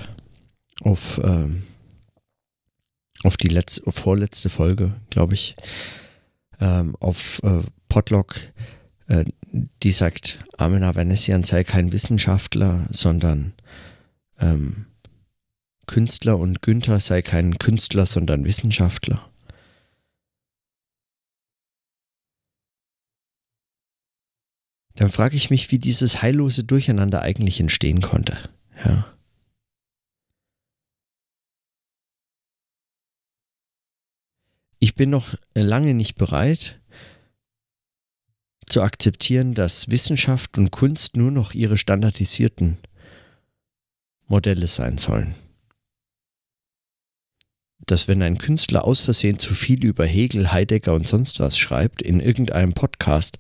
auf, 0.81 1.19
ähm, 1.24 1.63
auf 3.24 3.38
die 3.38 3.48
letzte, 3.48 3.91
vorletzte 3.91 4.50
Folge, 4.50 4.95
glaube 5.10 5.33
ich, 5.33 5.55
ähm, 6.63 6.96
auf 7.01 7.41
äh, 7.43 7.62
Podlog, 7.89 8.36
äh, 9.08 9.25
die 9.84 9.91
sagt, 9.91 10.43
Amena 10.58 10.96
Vanessian 10.96 11.43
sei 11.43 11.63
kein 11.65 11.91
Wissenschaftler, 11.91 12.88
sondern 12.89 13.53
ähm, 14.39 14.86
Künstler 15.86 16.39
und 16.39 16.62
Günther 16.62 17.01
sei 17.01 17.22
kein 17.22 17.60
Künstler, 17.60 18.05
sondern 18.05 18.46
Wissenschaftler. 18.46 19.29
Dann 24.96 25.10
frage 25.10 25.36
ich 25.36 25.50
mich, 25.50 25.72
wie 25.72 25.79
dieses 25.79 26.22
heillose 26.22 26.63
Durcheinander 26.63 27.24
eigentlich 27.24 27.60
entstehen 27.60 28.01
konnte. 28.01 28.38
Ja. 28.86 29.12
Ich 34.93 34.95
bin 34.95 35.09
noch 35.09 35.33
lange 35.55 35.95
nicht 35.95 36.17
bereit 36.17 36.79
zu 38.67 38.83
akzeptieren, 38.83 39.55
dass 39.55 39.89
Wissenschaft 39.89 40.59
und 40.59 40.69
Kunst 40.69 41.17
nur 41.17 41.31
noch 41.31 41.55
ihre 41.55 41.77
standardisierten 41.77 42.77
Modelle 44.27 44.67
sein 44.67 45.00
sollen. 45.00 45.33
Dass 47.88 48.07
wenn 48.07 48.21
ein 48.21 48.38
Künstler 48.38 48.85
aus 48.85 49.01
Versehen 49.01 49.39
zu 49.39 49.55
viel 49.55 49.83
über 49.83 50.05
Hegel, 50.05 50.51
Heidegger 50.51 50.93
und 50.93 51.07
sonst 51.07 51.39
was 51.39 51.57
schreibt, 51.57 52.03
in 52.03 52.19
irgendeinem 52.19 52.73
Podcast, 52.73 53.39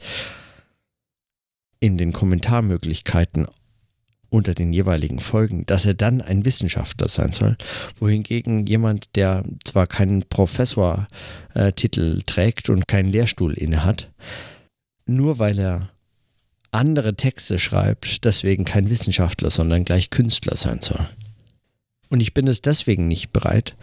in 1.79 1.99
den 1.99 2.13
Kommentarmöglichkeiten 2.13 3.45
unter 4.33 4.55
den 4.55 4.73
jeweiligen 4.73 5.19
Folgen, 5.19 5.65
dass 5.67 5.85
er 5.85 5.93
dann 5.93 6.19
ein 6.19 6.43
Wissenschaftler 6.43 7.07
sein 7.07 7.33
soll, 7.33 7.55
wohingegen 7.99 8.65
jemand, 8.65 9.15
der 9.15 9.43
zwar 9.63 9.85
keinen 9.85 10.23
Professortitel 10.23 12.21
trägt 12.25 12.69
und 12.69 12.87
keinen 12.87 13.11
Lehrstuhl 13.11 13.53
innehat, 13.53 14.11
nur 15.05 15.37
weil 15.37 15.59
er 15.59 15.89
andere 16.71 17.15
Texte 17.15 17.59
schreibt, 17.59 18.25
deswegen 18.25 18.65
kein 18.65 18.89
Wissenschaftler, 18.89 19.51
sondern 19.51 19.85
gleich 19.85 20.09
Künstler 20.09 20.57
sein 20.57 20.81
soll. 20.81 21.07
Und 22.09 22.19
ich 22.19 22.33
bin 22.33 22.47
es 22.47 22.61
deswegen 22.61 23.07
nicht 23.07 23.31
bereit 23.33 23.75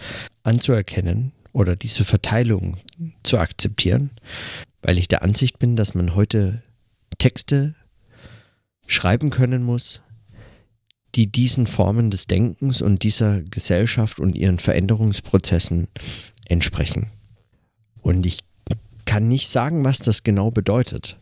anzuerkennen 0.43 1.31
oder 1.53 1.77
diese 1.77 2.03
Verteilung 2.03 2.77
zu 3.23 3.39
akzeptieren, 3.39 4.11
weil 4.83 4.99
ich 4.99 5.07
der 5.07 5.23
Ansicht 5.23 5.61
bin, 5.61 5.77
dass 5.77 5.95
man 5.95 6.17
heute 6.17 6.63
Texte 7.19 7.77
schreiben 8.89 9.31
können 9.31 9.63
muss, 9.63 10.03
die 11.15 11.31
diesen 11.31 11.67
Formen 11.67 12.11
des 12.11 12.27
Denkens 12.27 12.83
und 12.83 13.03
dieser 13.03 13.43
Gesellschaft 13.43 14.21
und 14.21 14.37
ihren 14.37 14.59
Veränderungsprozessen 14.59 15.89
entsprechen. 16.47 17.07
Und 18.01 18.27
ich 18.27 18.41
kann 19.05 19.29
nicht 19.29 19.49
sagen, 19.49 19.85
was 19.85 19.99
das 19.99 20.23
genau 20.23 20.51
bedeutet. 20.51 21.19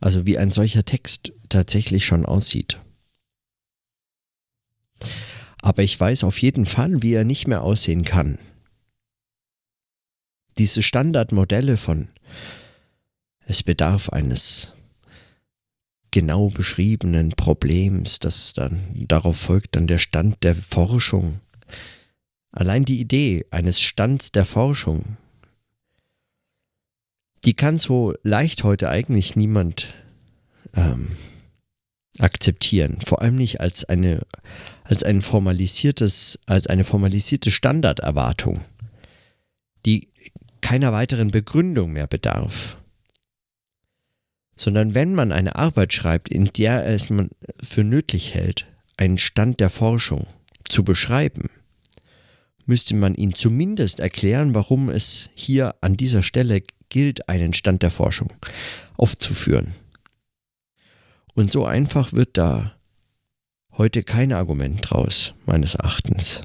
Also 0.00 0.26
wie 0.26 0.38
ein 0.38 0.50
solcher 0.50 0.84
Text 0.84 1.32
tatsächlich 1.48 2.06
schon 2.06 2.26
aussieht. 2.26 2.78
Aber 5.62 5.82
ich 5.82 5.98
weiß 5.98 6.24
auf 6.24 6.40
jeden 6.40 6.66
Fall, 6.66 7.02
wie 7.02 7.14
er 7.14 7.24
nicht 7.24 7.46
mehr 7.46 7.62
aussehen 7.62 8.04
kann. 8.04 8.38
Diese 10.58 10.82
Standardmodelle 10.82 11.76
von 11.76 12.08
es 13.46 13.62
bedarf 13.62 14.08
eines 14.08 14.72
genau 16.16 16.48
beschriebenen 16.48 17.30
Problems, 17.30 18.18
das 18.18 18.54
dann 18.54 18.80
darauf 18.94 19.36
folgt 19.36 19.76
dann 19.76 19.86
der 19.86 19.98
Stand 19.98 20.42
der 20.44 20.54
Forschung. 20.54 21.40
Allein 22.52 22.86
die 22.86 23.00
Idee 23.00 23.44
eines 23.50 23.82
Stands 23.82 24.32
der 24.32 24.46
Forschung 24.46 25.18
die 27.46 27.54
kann 27.54 27.78
so 27.78 28.12
leicht 28.22 28.64
heute 28.64 28.88
eigentlich 28.88 29.36
niemand 29.36 29.94
ähm, 30.74 31.08
akzeptieren. 32.18 32.98
Vor 33.04 33.22
allem 33.22 33.36
nicht 33.36 33.60
als 33.60 33.84
eine, 33.84 34.26
als 34.82 35.04
ein 35.04 35.22
formalisiertes, 35.22 36.40
als 36.46 36.66
eine 36.66 36.82
formalisierte 36.82 37.52
Standarderwartung, 37.52 38.60
die 39.86 40.08
keiner 40.60 40.92
weiteren 40.92 41.30
Begründung 41.30 41.92
mehr 41.92 42.08
bedarf. 42.08 42.78
Sondern 44.56 44.94
wenn 44.94 45.14
man 45.14 45.32
eine 45.32 45.56
Arbeit 45.56 45.92
schreibt, 45.92 46.28
in 46.28 46.46
der 46.46 46.86
es 46.86 47.10
man 47.10 47.30
für 47.62 47.84
nötig 47.84 48.34
hält, 48.34 48.66
einen 48.96 49.18
Stand 49.18 49.60
der 49.60 49.70
Forschung 49.70 50.26
zu 50.64 50.82
beschreiben, 50.82 51.50
müsste 52.64 52.94
man 52.94 53.14
ihn 53.14 53.34
zumindest 53.34 54.00
erklären, 54.00 54.54
warum 54.54 54.88
es 54.88 55.30
hier 55.34 55.74
an 55.80 55.96
dieser 55.96 56.22
Stelle 56.22 56.62
gilt, 56.88 57.28
einen 57.28 57.52
Stand 57.54 57.82
der 57.82 57.90
Forschung 57.90 58.32
aufzuführen. 58.96 59.72
Und 61.34 61.52
so 61.52 61.66
einfach 61.66 62.12
wird 62.12 62.36
da 62.38 62.74
heute 63.72 64.02
kein 64.02 64.32
Argument 64.32 64.80
draus, 64.82 65.34
meines 65.44 65.74
Erachtens. 65.74 66.42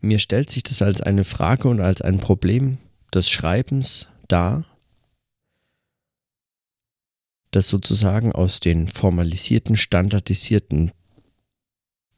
Mir 0.00 0.18
stellt 0.18 0.50
sich 0.50 0.62
das 0.62 0.82
als 0.82 1.00
eine 1.00 1.24
Frage 1.24 1.68
und 1.68 1.80
als 1.80 2.02
ein 2.02 2.18
Problem 2.18 2.78
des 3.14 3.30
Schreibens 3.30 4.08
dar, 4.28 4.66
das 7.56 7.68
sozusagen 7.68 8.32
aus 8.32 8.60
den 8.60 8.86
formalisierten, 8.86 9.76
standardisierten 9.76 10.92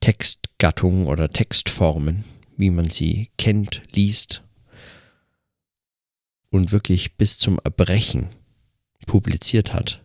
Textgattungen 0.00 1.06
oder 1.06 1.30
Textformen, 1.30 2.24
wie 2.56 2.70
man 2.70 2.90
sie 2.90 3.30
kennt, 3.38 3.82
liest, 3.94 4.44
und 6.50 6.72
wirklich 6.72 7.16
bis 7.16 7.38
zum 7.38 7.60
Erbrechen 7.62 8.30
publiziert 9.06 9.72
hat. 9.72 10.04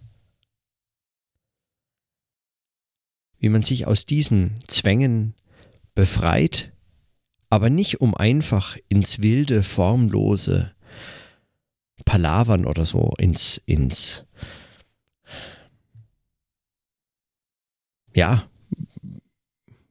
Wie 3.39 3.49
man 3.49 3.63
sich 3.63 3.87
aus 3.87 4.05
diesen 4.05 4.59
Zwängen 4.67 5.33
befreit, 5.95 6.73
aber 7.49 7.71
nicht 7.71 8.01
um 8.01 8.13
einfach 8.13 8.77
ins 8.87 9.19
wilde, 9.19 9.63
formlose 9.63 10.75
Palavern 12.05 12.65
oder 12.65 12.85
so, 12.85 13.13
ins, 13.17 13.61
ins, 13.65 14.25
ja, 18.13 18.47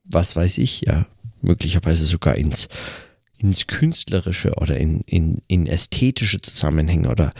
was 0.04 0.36
weiß 0.36 0.58
ich, 0.58 0.82
ja, 0.82 1.06
möglicherweise 1.40 2.04
sogar 2.04 2.36
ins 2.36 2.68
ins 3.42 3.66
Künstlerische 3.66 4.52
oder 4.54 4.78
in, 4.78 5.00
in, 5.02 5.42
in 5.48 5.66
ästhetische 5.66 6.40
Zusammenhänge 6.40 7.10
oder, 7.10 7.32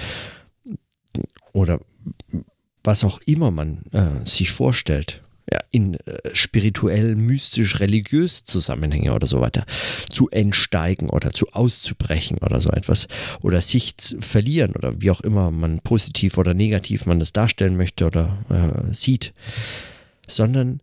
oder 1.52 1.80
was 2.82 3.04
auch 3.04 3.20
immer 3.26 3.50
man 3.50 3.82
äh, 3.92 4.26
sich 4.26 4.50
vorstellt, 4.50 5.22
ja, 5.50 5.60
in 5.70 5.94
äh, 5.94 6.18
spirituell, 6.32 7.14
mystisch, 7.14 7.78
religiös 7.78 8.44
Zusammenhänge 8.44 9.14
oder 9.14 9.28
so 9.28 9.40
weiter, 9.40 9.64
zu 10.10 10.28
entsteigen 10.30 11.08
oder 11.08 11.30
zu 11.32 11.48
auszubrechen 11.52 12.38
oder 12.38 12.60
so 12.60 12.70
etwas. 12.70 13.06
Oder 13.40 13.60
sich 13.60 13.96
zu 13.96 14.20
verlieren 14.20 14.72
oder 14.72 15.00
wie 15.00 15.10
auch 15.10 15.20
immer 15.20 15.50
man 15.50 15.80
positiv 15.80 16.38
oder 16.38 16.54
negativ 16.54 17.06
man 17.06 17.20
das 17.20 17.32
darstellen 17.32 17.76
möchte 17.76 18.06
oder 18.06 18.38
äh, 18.50 18.92
sieht, 18.92 19.34
sondern 20.36 20.80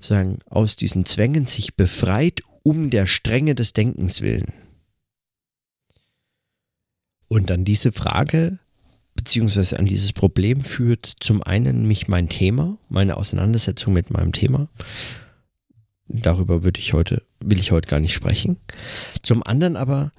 sagen, 0.00 0.38
aus 0.46 0.76
diesen 0.76 1.06
Zwängen 1.06 1.46
sich 1.46 1.74
befreit, 1.74 2.40
um 2.62 2.90
der 2.90 3.06
Strenge 3.06 3.54
des 3.54 3.72
Denkens 3.72 4.20
willen. 4.20 4.52
Und 7.28 7.50
an 7.50 7.64
diese 7.64 7.92
Frage 7.92 8.58
beziehungsweise 9.14 9.78
an 9.78 9.86
dieses 9.86 10.12
Problem 10.12 10.60
führt 10.60 11.06
zum 11.06 11.42
einen 11.42 11.86
mich 11.86 12.08
mein 12.08 12.28
Thema, 12.28 12.78
meine 12.88 13.16
Auseinandersetzung 13.16 13.92
mit 13.92 14.10
meinem 14.10 14.32
Thema. 14.32 14.68
Darüber 16.08 16.64
würde 16.64 16.80
ich 16.80 16.92
heute, 16.92 17.22
will 17.40 17.58
ich 17.58 17.70
heute 17.70 17.88
gar 17.88 18.00
nicht 18.00 18.12
sprechen. 18.12 18.58
Zum 19.22 19.42
anderen 19.42 19.76
aber 19.76 20.12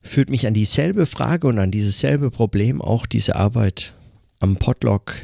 führt 0.00 0.30
mich 0.30 0.46
an 0.46 0.54
dieselbe 0.54 1.06
Frage 1.06 1.46
und 1.48 1.58
an 1.58 1.70
dieses 1.70 2.00
selbe 2.00 2.30
Problem 2.30 2.80
auch 2.80 3.06
diese 3.06 3.36
Arbeit 3.36 3.94
am 4.38 4.56
Podlog, 4.56 5.16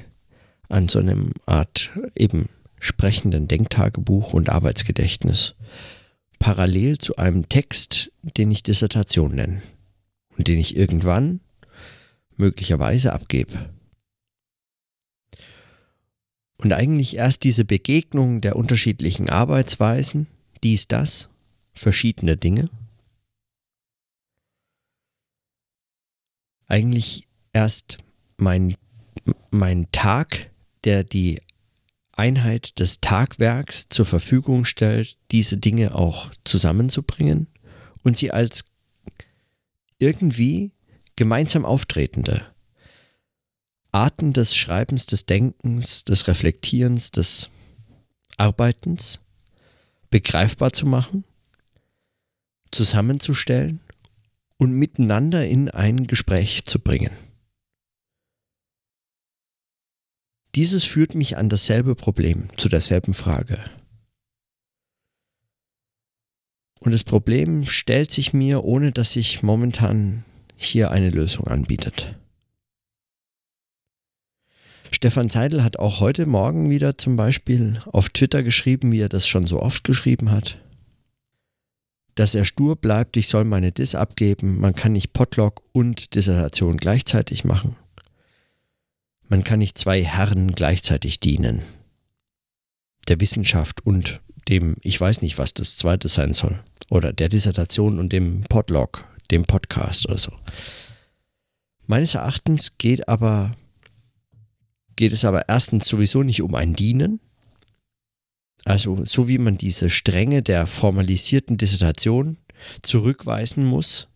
an 0.68 0.88
so 0.88 0.98
einem 0.98 1.30
Art 1.46 1.90
eben 2.16 2.48
sprechenden 2.84 3.48
Denktagebuch 3.48 4.34
und 4.34 4.50
Arbeitsgedächtnis 4.50 5.54
parallel 6.38 6.98
zu 6.98 7.16
einem 7.16 7.48
Text, 7.48 8.12
den 8.22 8.50
ich 8.50 8.62
Dissertation 8.62 9.34
nenne 9.34 9.62
und 10.36 10.48
den 10.48 10.58
ich 10.58 10.76
irgendwann 10.76 11.40
möglicherweise 12.36 13.14
abgebe. 13.14 13.70
Und 16.58 16.74
eigentlich 16.74 17.16
erst 17.16 17.44
diese 17.44 17.64
Begegnung 17.64 18.42
der 18.42 18.56
unterschiedlichen 18.56 19.30
Arbeitsweisen, 19.30 20.26
dies, 20.62 20.86
das, 20.86 21.30
verschiedene 21.72 22.36
Dinge, 22.36 22.68
eigentlich 26.66 27.28
erst 27.54 27.96
mein, 28.36 28.76
mein 29.50 29.90
Tag, 29.90 30.50
der 30.84 31.02
die 31.02 31.40
Einheit 32.18 32.78
des 32.78 33.00
Tagwerks 33.00 33.88
zur 33.88 34.06
Verfügung 34.06 34.64
stellt, 34.64 35.16
diese 35.30 35.56
Dinge 35.56 35.94
auch 35.94 36.30
zusammenzubringen 36.44 37.48
und 38.02 38.16
sie 38.16 38.30
als 38.30 38.64
irgendwie 39.98 40.72
gemeinsam 41.16 41.64
auftretende 41.64 42.44
Arten 43.92 44.32
des 44.32 44.56
Schreibens, 44.56 45.06
des 45.06 45.26
Denkens, 45.26 46.04
des 46.04 46.26
Reflektierens, 46.26 47.12
des 47.12 47.48
Arbeitens 48.36 49.20
begreifbar 50.10 50.72
zu 50.72 50.86
machen, 50.86 51.24
zusammenzustellen 52.72 53.80
und 54.56 54.72
miteinander 54.72 55.46
in 55.46 55.70
ein 55.70 56.06
Gespräch 56.06 56.64
zu 56.64 56.80
bringen. 56.80 57.12
Dieses 60.54 60.84
führt 60.84 61.14
mich 61.14 61.36
an 61.36 61.48
dasselbe 61.48 61.96
Problem, 61.96 62.48
zu 62.56 62.68
derselben 62.68 63.12
Frage. 63.12 63.58
Und 66.78 66.92
das 66.92 67.02
Problem 67.02 67.66
stellt 67.66 68.10
sich 68.10 68.32
mir, 68.32 68.62
ohne 68.62 68.92
dass 68.92 69.12
sich 69.12 69.42
momentan 69.42 70.24
hier 70.54 70.90
eine 70.90 71.10
Lösung 71.10 71.46
anbietet. 71.48 72.16
Stefan 74.92 75.28
Zeidel 75.28 75.64
hat 75.64 75.78
auch 75.78 75.98
heute 75.98 76.24
Morgen 76.24 76.70
wieder 76.70 76.96
zum 76.98 77.16
Beispiel 77.16 77.80
auf 77.86 78.10
Twitter 78.10 78.44
geschrieben, 78.44 78.92
wie 78.92 79.00
er 79.00 79.08
das 79.08 79.26
schon 79.26 79.46
so 79.46 79.60
oft 79.60 79.82
geschrieben 79.82 80.30
hat, 80.30 80.58
dass 82.14 82.36
er 82.36 82.44
stur 82.44 82.76
bleibt, 82.76 83.16
ich 83.16 83.26
soll 83.26 83.44
meine 83.44 83.72
Dis 83.72 83.96
abgeben, 83.96 84.60
man 84.60 84.76
kann 84.76 84.92
nicht 84.92 85.12
Podlog 85.12 85.62
und 85.72 86.14
Dissertation 86.14 86.76
gleichzeitig 86.76 87.44
machen. 87.44 87.76
Man 89.28 89.44
kann 89.44 89.58
nicht 89.58 89.78
zwei 89.78 90.02
Herren 90.02 90.52
gleichzeitig 90.52 91.20
dienen. 91.20 91.62
Der 93.08 93.20
Wissenschaft 93.20 93.84
und 93.86 94.20
dem, 94.48 94.76
ich 94.82 95.00
weiß 95.00 95.22
nicht, 95.22 95.38
was 95.38 95.54
das 95.54 95.76
zweite 95.76 96.08
sein 96.08 96.32
soll. 96.32 96.62
Oder 96.90 97.12
der 97.12 97.28
Dissertation 97.28 97.98
und 97.98 98.12
dem 98.12 98.42
Podlog, 98.44 99.08
dem 99.30 99.44
Podcast 99.44 100.06
oder 100.06 100.18
so. 100.18 100.32
Meines 101.86 102.14
Erachtens 102.14 102.76
geht 102.78 103.08
aber, 103.08 103.54
geht 104.96 105.12
es 105.12 105.24
aber 105.24 105.48
erstens 105.48 105.86
sowieso 105.86 106.22
nicht 106.22 106.42
um 106.42 106.54
ein 106.54 106.74
Dienen. 106.74 107.20
Also, 108.64 109.04
so 109.04 109.28
wie 109.28 109.38
man 109.38 109.58
diese 109.58 109.90
Stränge 109.90 110.42
der 110.42 110.66
formalisierten 110.66 111.58
Dissertation 111.58 112.38
zurückweisen 112.82 113.64
muss, 113.64 114.08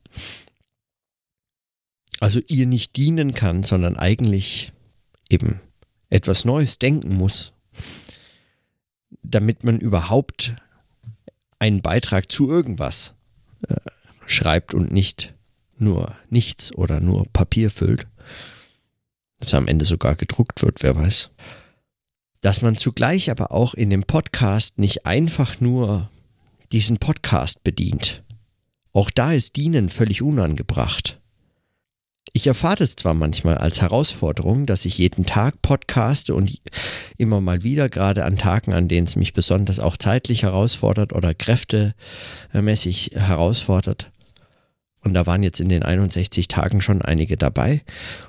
also 2.20 2.40
ihr 2.48 2.66
nicht 2.66 2.96
dienen 2.96 3.34
kann, 3.34 3.62
sondern 3.62 3.96
eigentlich 3.96 4.72
eben 5.28 5.60
etwas 6.10 6.44
Neues 6.44 6.78
denken 6.78 7.14
muss, 7.14 7.52
damit 9.22 9.64
man 9.64 9.78
überhaupt 9.78 10.54
einen 11.58 11.82
Beitrag 11.82 12.30
zu 12.30 12.50
irgendwas 12.50 13.14
äh, 13.68 13.76
schreibt 14.26 14.74
und 14.74 14.92
nicht 14.92 15.34
nur 15.76 16.16
nichts 16.30 16.74
oder 16.74 17.00
nur 17.00 17.26
Papier 17.32 17.70
füllt, 17.70 18.06
dass 19.38 19.54
am 19.54 19.68
Ende 19.68 19.84
sogar 19.84 20.16
gedruckt 20.16 20.62
wird, 20.62 20.82
wer 20.82 20.96
weiß. 20.96 21.30
Dass 22.40 22.62
man 22.62 22.76
zugleich 22.76 23.30
aber 23.30 23.52
auch 23.52 23.74
in 23.74 23.90
dem 23.90 24.04
Podcast 24.04 24.78
nicht 24.78 25.06
einfach 25.06 25.60
nur 25.60 26.10
diesen 26.72 26.98
Podcast 26.98 27.64
bedient. 27.64 28.22
Auch 28.92 29.10
da 29.10 29.32
ist 29.32 29.56
Dienen 29.56 29.88
völlig 29.88 30.22
unangebracht. 30.22 31.20
Ich 32.32 32.46
erfahre 32.46 32.84
es 32.84 32.96
zwar 32.96 33.14
manchmal 33.14 33.58
als 33.58 33.80
Herausforderung, 33.80 34.66
dass 34.66 34.84
ich 34.84 34.98
jeden 34.98 35.24
Tag 35.24 35.62
podcaste 35.62 36.34
und 36.34 36.60
immer 37.16 37.40
mal 37.40 37.62
wieder, 37.62 37.88
gerade 37.88 38.24
an 38.24 38.36
Tagen, 38.36 38.72
an 38.72 38.88
denen 38.88 39.06
es 39.06 39.16
mich 39.16 39.32
besonders 39.32 39.80
auch 39.80 39.96
zeitlich 39.96 40.42
herausfordert 40.42 41.14
oder 41.14 41.34
kräftemäßig 41.34 43.12
herausfordert. 43.14 44.10
Und 45.00 45.14
da 45.14 45.26
waren 45.26 45.42
jetzt 45.42 45.60
in 45.60 45.68
den 45.68 45.82
61 45.82 46.48
Tagen 46.48 46.80
schon 46.80 47.02
einige 47.02 47.36
dabei. 47.36 47.82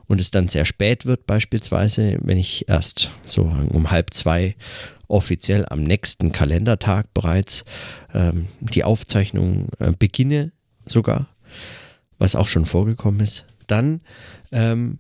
Und 0.08 0.22
es 0.22 0.32
dann 0.32 0.48
sehr 0.48 0.66
spät 0.66 1.06
wird, 1.06 1.26
beispielsweise, 1.26 2.18
wenn 2.22 2.38
ich 2.38 2.70
erst 2.70 3.10
so 3.26 3.44
um 3.44 3.92
halb 3.92 4.14
zwei 4.14 4.56
offiziell 5.08 5.66
am 5.68 5.84
nächsten 5.84 6.32
Kalendertag 6.32 7.14
bereits 7.14 7.66
ähm, 8.14 8.46
die 8.60 8.84
Aufzeichnung 8.84 9.70
äh, 9.80 9.92
beginne, 9.92 10.52
sogar, 10.86 11.28
was 12.20 12.36
auch 12.36 12.48
schon 12.48 12.66
vorgekommen 12.66 13.20
ist 13.22 13.46
dann, 13.72 14.02
ähm, 14.52 15.00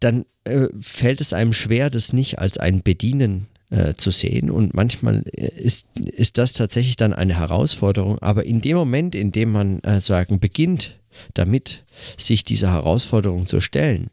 dann 0.00 0.24
äh, 0.44 0.68
fällt 0.80 1.20
es 1.20 1.32
einem 1.32 1.52
schwer, 1.52 1.90
das 1.90 2.12
nicht 2.12 2.38
als 2.38 2.58
ein 2.58 2.82
Bedienen 2.82 3.46
äh, 3.70 3.94
zu 3.94 4.10
sehen. 4.10 4.50
Und 4.50 4.74
manchmal 4.74 5.24
äh, 5.32 5.46
ist, 5.46 5.86
ist 5.94 6.38
das 6.38 6.52
tatsächlich 6.52 6.96
dann 6.96 7.12
eine 7.12 7.36
Herausforderung. 7.36 8.18
Aber 8.20 8.44
in 8.44 8.60
dem 8.60 8.76
Moment, 8.76 9.14
in 9.14 9.32
dem 9.32 9.52
man 9.52 9.80
äh, 9.80 10.00
sagen 10.00 10.38
beginnt, 10.40 11.00
damit 11.34 11.84
sich 12.16 12.44
dieser 12.44 12.72
Herausforderung 12.72 13.46
zu 13.46 13.60
stellen, 13.60 14.10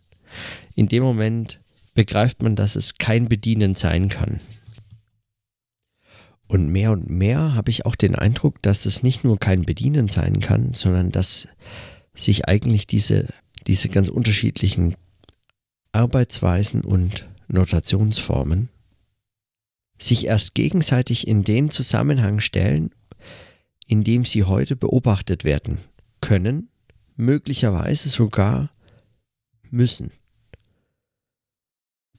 in 0.75 0.87
dem 0.87 1.03
Moment 1.03 1.59
begreift 1.93 2.41
man, 2.41 2.55
dass 2.55 2.75
es 2.75 2.97
kein 2.97 3.29
Bedienen 3.29 3.75
sein 3.75 4.09
kann. 4.09 4.39
Und 6.47 6.69
mehr 6.69 6.91
und 6.91 7.09
mehr 7.09 7.55
habe 7.55 7.71
ich 7.71 7.85
auch 7.85 7.95
den 7.95 8.15
Eindruck, 8.15 8.61
dass 8.61 8.85
es 8.85 9.03
nicht 9.03 9.23
nur 9.23 9.39
kein 9.39 9.63
Bedienen 9.63 10.07
sein 10.07 10.39
kann, 10.39 10.73
sondern 10.73 11.11
dass 11.11 11.47
sich 12.13 12.47
eigentlich 12.47 12.87
diese, 12.87 13.27
diese 13.67 13.89
ganz 13.89 14.09
unterschiedlichen 14.09 14.95
Arbeitsweisen 15.91 16.81
und 16.81 17.27
Notationsformen 17.47 18.69
sich 19.99 20.25
erst 20.25 20.55
gegenseitig 20.55 21.27
in 21.27 21.43
den 21.43 21.69
Zusammenhang 21.69 22.39
stellen, 22.39 22.91
in 23.87 24.03
dem 24.03 24.25
sie 24.25 24.43
heute 24.43 24.75
beobachtet 24.75 25.43
werden 25.43 25.77
können, 26.21 26.69
möglicherweise 27.15 28.09
sogar 28.09 28.71
müssen. 29.69 30.11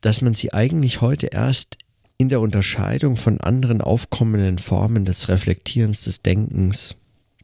Dass 0.00 0.20
man 0.20 0.34
sie 0.34 0.52
eigentlich 0.52 1.00
heute 1.00 1.26
erst 1.28 1.78
in 2.16 2.28
der 2.28 2.40
Unterscheidung 2.40 3.16
von 3.16 3.40
anderen 3.40 3.80
aufkommenden 3.80 4.58
Formen 4.58 5.04
des 5.04 5.28
Reflektierens 5.28 6.02
des 6.02 6.22
Denkens 6.22 6.96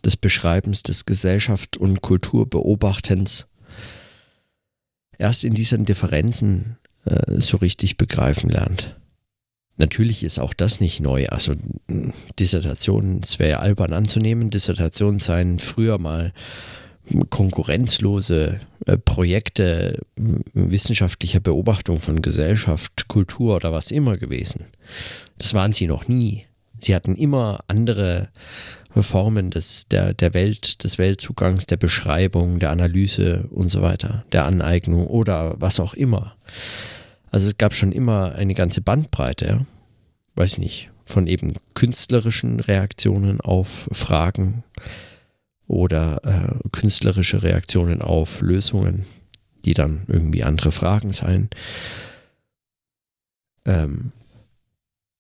des 0.03 0.17
Beschreibens 0.17 0.83
des 0.83 1.07
Gesellschaft- 1.07 1.77
und 1.77 2.01
Kulturbeobachtens 2.01 3.49
erst 5.19 5.45
in 5.45 5.55
diesen 5.55 5.85
Differenzen 5.85 6.79
äh, 7.05 7.41
so 7.41 7.59
richtig 7.59 7.97
begreifen 7.97 8.51
lernt. 8.51 8.97
Natürlich 9.77 10.25
ist 10.25 10.39
auch 10.39 10.53
das 10.53 10.81
nicht 10.81 11.01
neu. 11.01 11.27
Also 11.29 11.55
Dissertationen, 12.39 13.21
es 13.23 13.39
wäre 13.39 13.51
ja 13.51 13.59
albern 13.61 13.95
anzunehmen, 13.95 14.51
Dissertationen 14.51 15.21
seien 15.21 15.59
früher 15.59 15.99
mal 15.99 16.33
konkurrenzlose 17.31 18.61
äh, 18.87 18.99
Projekte 18.99 20.01
wissenschaftlicher 20.53 21.41
Beobachtung 21.41 21.99
von 21.99 22.23
Gesellschaft, 22.23 23.09
Kultur 23.09 23.57
oder 23.57 23.73
was 23.73 23.91
immer 23.91 24.17
gewesen. 24.17 24.67
Das 25.39 25.55
waren 25.55 25.73
sie 25.73 25.87
noch 25.87 26.09
nie. 26.09 26.47
Sie 26.85 26.95
hatten 26.95 27.17
immer 27.17 27.61
andere 27.69 28.29
Formen 28.95 29.51
des, 29.51 29.89
der, 29.89 30.15
der 30.15 30.35
Welt, 30.35 30.83
des 30.83 30.99
Weltzugangs, 30.99 31.67
der 31.67 31.77
Beschreibung, 31.77 32.59
der 32.59 32.71
Analyse 32.71 33.45
und 33.51 33.71
so 33.71 33.83
weiter, 33.83 34.25
der 34.33 34.45
Aneignung 34.47 35.07
oder 35.07 35.55
was 35.61 35.79
auch 35.81 35.95
immer. 35.95 36.37
Also 37.31 37.47
es 37.47 37.59
gab 37.59 37.75
schon 37.75 37.93
immer 37.93 38.35
eine 38.35 38.55
ganze 38.55 38.81
Bandbreite, 38.81 39.67
weiß 40.35 40.55
ich 40.55 40.59
nicht, 40.59 40.91
von 41.05 41.27
eben 41.27 41.55
künstlerischen 41.75 42.61
Reaktionen 42.61 43.41
auf 43.41 43.89
Fragen 43.93 44.65
oder 45.67 46.21
äh, 46.25 46.69
künstlerische 46.73 47.43
Reaktionen 47.43 48.03
auf 48.03 48.41
Lösungen, 48.41 49.05
die 49.65 49.75
dann 49.75 50.03
irgendwie 50.09 50.43
andere 50.43 50.73
Fragen 50.73 51.13
seien. 51.13 51.51
Ähm, 53.65 54.13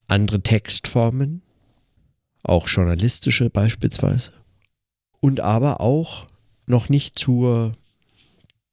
andere 0.08 0.40
Textformen, 0.40 1.42
auch 2.42 2.68
journalistische 2.68 3.50
beispielsweise. 3.50 4.32
Und 5.20 5.40
aber 5.40 5.80
auch 5.80 6.26
noch 6.66 6.88
nicht 6.88 7.18
zur 7.18 7.74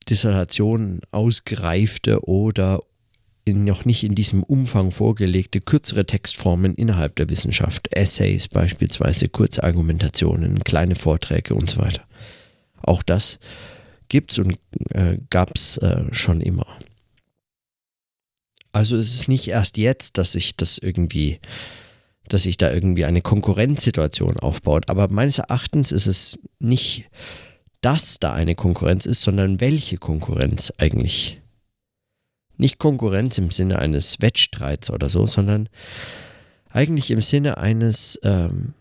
Dissertation 0.10 1.01
ausgereifte 1.12 2.25
oder 2.27 2.80
in, 3.43 3.63
noch 3.63 3.86
nicht 3.86 4.03
in 4.03 4.15
diesem 4.15 4.43
Umfang 4.43 4.91
vorgelegte 4.91 5.62
kürzere 5.62 6.06
Textformen 6.06 6.75
innerhalb 6.75 7.15
der 7.15 7.30
Wissenschaft, 7.30 7.88
Essays 7.95 8.47
beispielsweise, 8.47 9.30
Kurzargumentationen, 9.30 10.63
kleine 10.63 10.95
Vorträge 10.95 11.56
und 11.56 11.69
so 11.69 11.82
weiter. 11.82 12.03
Auch 12.82 13.03
das 13.03 13.39
gibt 14.10 14.32
es 14.32 14.39
und 14.39 14.58
äh, 14.91 15.17
gab 15.30 15.56
es 15.56 15.77
äh, 15.77 16.03
schon 16.12 16.41
immer. 16.41 16.67
Also 18.71 18.95
es 18.95 19.13
ist 19.15 19.27
nicht 19.27 19.47
erst 19.47 19.77
jetzt, 19.77 20.17
dass 20.17 20.34
sich 20.34 20.56
das 20.56 20.77
irgendwie 20.77 21.39
dass 22.28 22.44
sich 22.44 22.58
da 22.58 22.72
irgendwie 22.72 23.06
eine 23.06 23.22
Konkurrenzsituation 23.22 24.38
aufbaut. 24.40 24.90
Aber 24.90 25.08
meines 25.10 25.40
Erachtens 25.40 25.92
ist 25.92 26.08
es 26.08 26.40
nicht, 26.60 27.10
dass 27.82 28.20
da 28.20 28.34
eine 28.34 28.56
Konkurrenz 28.56 29.06
ist, 29.06 29.22
sondern 29.22 29.60
welche 29.60 29.98
Konkurrenz 29.98 30.74
eigentlich. 30.78 31.42
Nicht 32.58 32.80
Konkurrenz 32.80 33.38
im 33.38 33.52
Sinne 33.52 33.80
eines 33.80 34.20
Wettstreits 34.20 34.90
oder 34.90 35.10
so, 35.10 35.28
sondern 35.28 35.70
eigentlich 36.70 37.12
im 37.12 37.22
Sinne 37.22 37.58
eines, 37.58 38.20
ähm, 38.24 38.74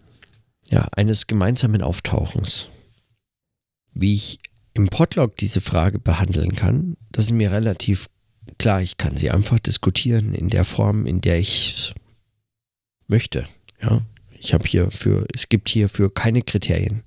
ja, 0.70 0.88
eines 0.96 1.26
gemeinsamen 1.26 1.82
Auftauchens. 1.82 2.68
Wie 3.92 4.14
ich 4.14 4.38
im 4.74 4.88
Podlog 4.88 5.36
diese 5.36 5.60
Frage 5.60 5.98
behandeln 5.98 6.54
kann, 6.54 6.96
das 7.12 7.26
ist 7.26 7.32
mir 7.32 7.52
relativ 7.52 8.08
klar. 8.58 8.82
Ich 8.82 8.96
kann 8.96 9.16
sie 9.16 9.30
einfach 9.30 9.58
diskutieren 9.58 10.34
in 10.34 10.50
der 10.50 10.64
Form, 10.64 11.06
in 11.06 11.20
der 11.20 11.38
ich 11.38 11.94
möchte. 13.08 13.44
Ja, 13.82 14.02
ich 14.38 14.54
habe 14.54 14.66
hier 14.66 14.90
für, 14.90 15.26
es 15.34 15.48
gibt 15.48 15.68
hierfür 15.68 16.12
keine 16.12 16.42
Kriterien. 16.42 17.02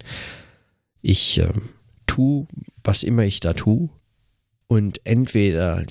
Ich 1.01 1.39
äh, 1.39 1.51
tue, 2.05 2.47
was 2.83 3.03
immer 3.03 3.23
ich 3.23 3.39
da 3.39 3.53
tue, 3.53 3.89
und 4.67 5.01
entweder 5.03 5.85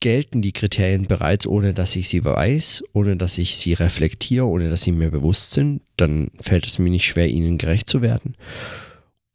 gelten 0.00 0.42
die 0.42 0.52
Kriterien 0.52 1.06
bereits, 1.06 1.46
ohne 1.46 1.72
dass 1.74 1.96
ich 1.96 2.08
sie 2.08 2.24
weiß, 2.24 2.84
ohne 2.92 3.16
dass 3.16 3.38
ich 3.38 3.56
sie 3.56 3.72
reflektiere, 3.72 4.46
ohne 4.46 4.68
dass 4.68 4.82
sie 4.82 4.92
mir 4.92 5.10
bewusst 5.10 5.52
sind, 5.52 5.82
dann 5.96 6.30
fällt 6.40 6.66
es 6.66 6.78
mir 6.78 6.90
nicht 6.90 7.06
schwer, 7.06 7.28
ihnen 7.28 7.58
gerecht 7.58 7.88
zu 7.88 8.02
werden. 8.02 8.36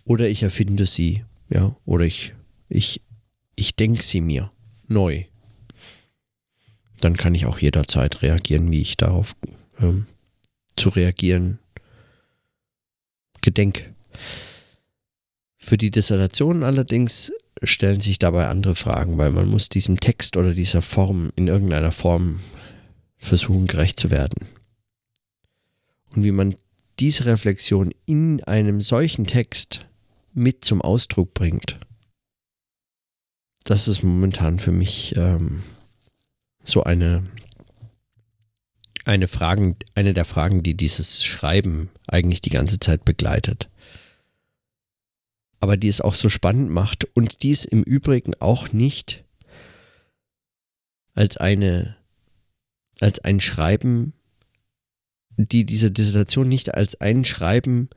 Oder 0.03 0.29
ich 0.29 0.43
erfinde 0.43 0.85
sie, 0.85 1.23
ja, 1.49 1.75
oder 1.85 2.05
ich, 2.05 2.33
ich, 2.69 3.01
ich 3.55 3.75
denke 3.75 4.03
sie 4.03 4.21
mir 4.21 4.51
neu. 4.87 5.23
Dann 7.01 7.17
kann 7.17 7.33
ich 7.33 7.45
auch 7.45 7.59
jederzeit 7.59 8.21
reagieren, 8.21 8.71
wie 8.71 8.81
ich 8.81 8.97
darauf 8.97 9.35
ähm, 9.79 10.05
zu 10.75 10.89
reagieren 10.89 11.59
gedenk. 13.41 13.93
Für 15.57 15.77
die 15.77 15.91
Dissertation 15.91 16.63
allerdings 16.63 17.31
stellen 17.63 17.99
sich 17.99 18.19
dabei 18.19 18.47
andere 18.47 18.75
Fragen, 18.75 19.17
weil 19.17 19.31
man 19.31 19.47
muss 19.47 19.69
diesem 19.69 19.99
Text 19.99 20.37
oder 20.37 20.53
dieser 20.53 20.81
Form 20.81 21.31
in 21.35 21.47
irgendeiner 21.47 21.91
Form 21.91 22.39
versuchen 23.17 23.67
gerecht 23.67 23.99
zu 23.99 24.11
werden. 24.11 24.47
Und 26.15 26.23
wie 26.23 26.31
man 26.31 26.55
diese 26.99 27.25
Reflexion 27.25 27.93
in 28.05 28.43
einem 28.43 28.81
solchen 28.81 29.27
Text 29.27 29.85
mit 30.33 30.63
zum 30.65 30.81
Ausdruck 30.81 31.33
bringt, 31.33 31.79
das 33.65 33.87
ist 33.87 34.03
momentan 34.03 34.59
für 34.59 34.71
mich 34.71 35.15
ähm, 35.15 35.61
so 36.63 36.83
eine 36.83 37.23
eine, 39.09 39.27
Fragen, 39.27 39.75
eine 39.95 40.13
der 40.13 40.23
Fragen, 40.23 40.61
die 40.61 40.77
dieses 40.77 41.25
Schreiben 41.25 41.89
eigentlich 42.07 42.41
die 42.41 42.51
ganze 42.51 42.79
Zeit 42.79 43.05
begleitet. 43.05 43.69
Aber 45.59 45.77
die 45.77 45.87
es 45.87 45.99
auch 45.99 46.13
so 46.13 46.29
spannend 46.29 46.69
macht 46.69 47.05
und 47.15 47.41
die 47.41 47.51
es 47.51 47.65
im 47.65 47.81
Übrigen 47.81 48.33
auch 48.39 48.71
nicht 48.71 49.25
als 51.15 51.37
eine, 51.37 51.97
als 53.01 53.19
ein 53.19 53.39
Schreiben, 53.39 54.13
die 55.37 55.65
diese 55.65 55.89
Dissertation 55.89 56.47
nicht 56.47 56.75
als 56.75 57.01
ein 57.01 57.25
Schreiben 57.25 57.89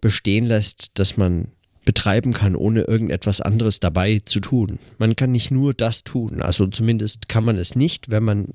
bestehen 0.00 0.46
lässt, 0.46 0.98
das 0.98 1.16
man 1.18 1.52
betreiben 1.84 2.32
kann, 2.32 2.56
ohne 2.56 2.82
irgendetwas 2.82 3.40
anderes 3.40 3.78
dabei 3.78 4.20
zu 4.24 4.40
tun. 4.40 4.80
Man 4.98 5.14
kann 5.14 5.30
nicht 5.30 5.50
nur 5.50 5.72
das 5.72 6.02
tun. 6.02 6.42
Also 6.42 6.66
zumindest 6.66 7.28
kann 7.28 7.44
man 7.44 7.56
es 7.56 7.76
nicht, 7.76 8.10
wenn 8.10 8.24
man, 8.24 8.48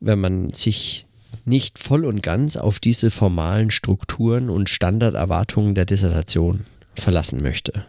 wenn 0.00 0.18
man 0.18 0.50
sich 0.50 1.06
nicht 1.44 1.78
voll 1.78 2.04
und 2.04 2.22
ganz 2.22 2.56
auf 2.56 2.78
diese 2.78 3.10
formalen 3.10 3.70
Strukturen 3.70 4.50
und 4.50 4.68
Standarderwartungen 4.68 5.74
der 5.74 5.86
Dissertation 5.86 6.64
verlassen 6.94 7.42
möchte. 7.42 7.84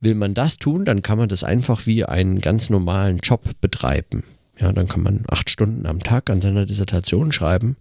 Will 0.00 0.14
man 0.14 0.34
das 0.34 0.58
tun, 0.58 0.84
dann 0.84 1.02
kann 1.02 1.18
man 1.18 1.28
das 1.28 1.42
einfach 1.42 1.86
wie 1.86 2.04
einen 2.04 2.40
ganz 2.40 2.70
normalen 2.70 3.18
Job 3.18 3.42
betreiben. 3.60 4.22
Ja, 4.58 4.72
dann 4.72 4.88
kann 4.88 5.02
man 5.02 5.24
acht 5.28 5.50
Stunden 5.50 5.86
am 5.86 6.00
Tag 6.00 6.30
an 6.30 6.40
seiner 6.40 6.66
Dissertation 6.66 7.32
schreiben. 7.32 7.76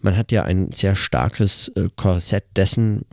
Man 0.00 0.16
hat 0.16 0.32
ja 0.32 0.44
ein 0.44 0.72
sehr 0.72 0.96
starkes 0.96 1.68
äh, 1.68 1.88
Korsett 1.94 2.44
dessen, 2.56 3.04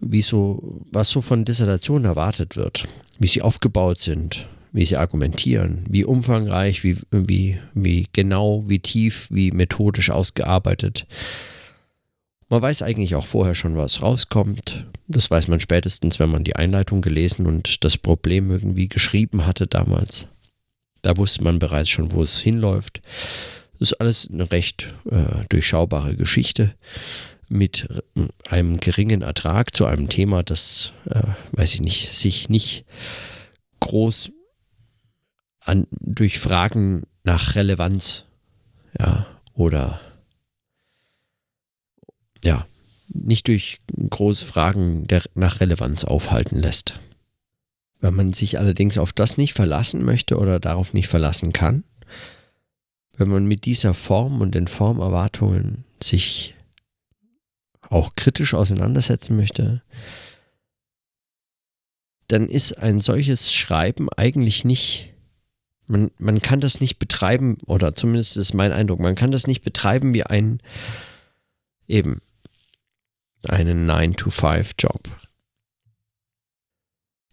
wie 0.00 0.22
so, 0.22 0.80
was 0.90 1.10
so 1.10 1.20
von 1.20 1.44
Dissertationen 1.44 2.04
erwartet 2.04 2.56
wird, 2.56 2.86
wie 3.18 3.28
sie 3.28 3.42
aufgebaut 3.42 3.98
sind, 3.98 4.46
wie 4.72 4.86
sie 4.86 4.96
argumentieren, 4.96 5.84
wie 5.88 6.04
umfangreich, 6.04 6.82
wie, 6.82 6.96
wie, 7.10 7.58
wie 7.74 8.06
genau, 8.12 8.64
wie 8.68 8.78
tief, 8.78 9.28
wie 9.30 9.50
methodisch 9.50 10.10
ausgearbeitet. 10.10 11.06
Man 12.48 12.62
weiß 12.62 12.82
eigentlich 12.82 13.14
auch 13.14 13.26
vorher 13.26 13.54
schon, 13.54 13.76
was 13.76 14.02
rauskommt. 14.02 14.86
Das 15.08 15.30
weiß 15.30 15.48
man 15.48 15.60
spätestens, 15.60 16.18
wenn 16.18 16.30
man 16.30 16.44
die 16.44 16.56
Einleitung 16.56 17.02
gelesen 17.02 17.46
und 17.46 17.84
das 17.84 17.98
Problem 17.98 18.50
irgendwie 18.50 18.88
geschrieben 18.88 19.46
hatte 19.46 19.66
damals. 19.66 20.26
Da 21.02 21.16
wusste 21.16 21.44
man 21.44 21.58
bereits 21.58 21.88
schon, 21.88 22.12
wo 22.12 22.22
es 22.22 22.40
hinläuft. 22.40 23.02
Das 23.78 23.92
ist 23.92 24.00
alles 24.00 24.28
eine 24.30 24.50
recht 24.50 24.92
äh, 25.10 25.44
durchschaubare 25.48 26.14
Geschichte 26.16 26.74
mit 27.48 27.88
einem 28.48 28.80
geringen 28.80 29.20
Ertrag 29.22 29.74
zu 29.74 29.84
einem 29.84 30.08
Thema, 30.08 30.42
das, 30.42 30.92
äh, 31.10 31.22
weiß 31.52 31.74
ich 31.74 31.80
nicht, 31.80 32.12
sich 32.12 32.48
nicht 32.48 32.84
groß 33.80 34.30
an, 35.64 35.86
durch 35.90 36.38
Fragen 36.38 37.04
nach 37.24 37.54
Relevanz 37.54 38.24
ja, 38.98 39.26
oder 39.54 40.00
ja, 42.44 42.66
nicht 43.08 43.48
durch 43.48 43.80
große 44.10 44.44
Fragen 44.44 45.06
der, 45.06 45.22
nach 45.34 45.60
Relevanz 45.60 46.04
aufhalten 46.04 46.58
lässt. 46.58 46.98
Wenn 48.00 48.14
man 48.14 48.32
sich 48.32 48.58
allerdings 48.58 48.98
auf 48.98 49.12
das 49.12 49.38
nicht 49.38 49.52
verlassen 49.52 50.04
möchte 50.04 50.38
oder 50.38 50.58
darauf 50.58 50.92
nicht 50.92 51.08
verlassen 51.08 51.52
kann, 51.52 51.84
wenn 53.16 53.28
man 53.28 53.46
mit 53.46 53.64
dieser 53.64 53.94
Form 53.94 54.40
und 54.40 54.54
den 54.54 54.66
Formerwartungen 54.66 55.84
sich 56.02 56.54
auch 57.88 58.16
kritisch 58.16 58.54
auseinandersetzen 58.54 59.36
möchte, 59.36 59.82
dann 62.28 62.48
ist 62.48 62.78
ein 62.78 63.00
solches 63.00 63.52
Schreiben 63.52 64.08
eigentlich 64.16 64.64
nicht, 64.64 65.11
man, 65.86 66.10
man 66.18 66.40
kann 66.40 66.60
das 66.60 66.80
nicht 66.80 66.98
betreiben, 66.98 67.58
oder 67.66 67.94
zumindest 67.94 68.36
ist 68.36 68.54
mein 68.54 68.72
Eindruck, 68.72 69.00
man 69.00 69.14
kann 69.14 69.32
das 69.32 69.46
nicht 69.46 69.62
betreiben 69.62 70.14
wie 70.14 70.24
ein 70.24 70.60
eben 71.88 72.20
einen 73.48 73.90
9-to-5-Job. 73.90 75.00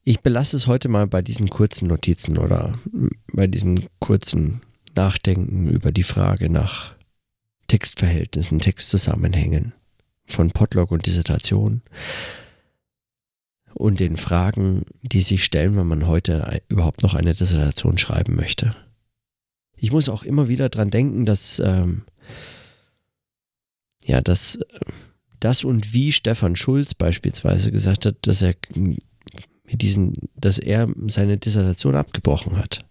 Ich 0.03 0.21
belasse 0.21 0.57
es 0.57 0.65
heute 0.65 0.89
mal 0.89 1.05
bei 1.07 1.21
diesen 1.21 1.49
kurzen 1.49 1.88
Notizen 1.88 2.38
oder 2.38 2.73
bei 3.31 3.45
diesem 3.45 3.75
kurzen 3.99 4.62
Nachdenken 4.95 5.67
über 5.69 5.91
die 5.91 6.03
Frage 6.03 6.49
nach 6.49 6.95
Textverhältnissen, 7.67 8.59
Textzusammenhängen 8.59 9.73
von 10.25 10.51
Podlog 10.51 10.91
und 10.91 11.05
Dissertation 11.05 11.83
und 13.73 13.99
den 13.99 14.17
Fragen, 14.17 14.84
die 15.01 15.21
sich 15.21 15.43
stellen, 15.43 15.77
wenn 15.77 15.88
man 15.88 16.08
heute 16.08 16.62
überhaupt 16.69 17.03
noch 17.03 17.13
eine 17.13 17.34
Dissertation 17.34 17.97
schreiben 17.97 18.36
möchte. 18.36 18.75
Ich 19.75 19.91
muss 19.91 20.10
auch 20.10 20.23
immer 20.23 20.47
wieder 20.47 20.69
dran 20.69 20.89
denken, 20.89 21.25
dass 21.25 21.60
ähm, 21.60 22.03
ja, 24.03 24.21
dass 24.21 24.55
äh, 24.55 24.65
das 25.39 25.63
und 25.63 25.93
wie 25.93 26.12
Stefan 26.12 26.55
Schulz 26.55 26.93
beispielsweise 26.93 27.71
gesagt 27.71 28.05
hat, 28.05 28.15
dass 28.21 28.41
er 28.41 28.55
mit 28.75 29.82
diesen, 29.82 30.15
dass 30.36 30.60
er 30.60 30.88
seine 31.08 31.38
Dissertation 31.38 31.95
abgebrochen 31.95 32.58
hat. 32.58 32.86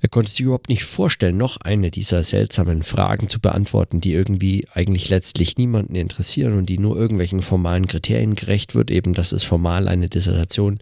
Er 0.00 0.08
konnte 0.08 0.30
sich 0.30 0.40
überhaupt 0.40 0.68
nicht 0.68 0.84
vorstellen, 0.84 1.36
noch 1.36 1.56
eine 1.58 1.90
dieser 1.90 2.22
seltsamen 2.24 2.82
Fragen 2.82 3.28
zu 3.28 3.40
beantworten, 3.40 4.00
die 4.00 4.12
irgendwie 4.12 4.66
eigentlich 4.74 5.08
letztlich 5.08 5.56
niemanden 5.56 5.94
interessieren 5.94 6.58
und 6.58 6.66
die 6.66 6.78
nur 6.78 6.96
irgendwelchen 6.96 7.42
formalen 7.42 7.86
Kriterien 7.86 8.34
gerecht 8.34 8.74
wird, 8.74 8.90
eben 8.90 9.14
dass 9.14 9.32
es 9.32 9.44
formal 9.44 9.88
eine 9.88 10.08
Dissertation 10.08 10.78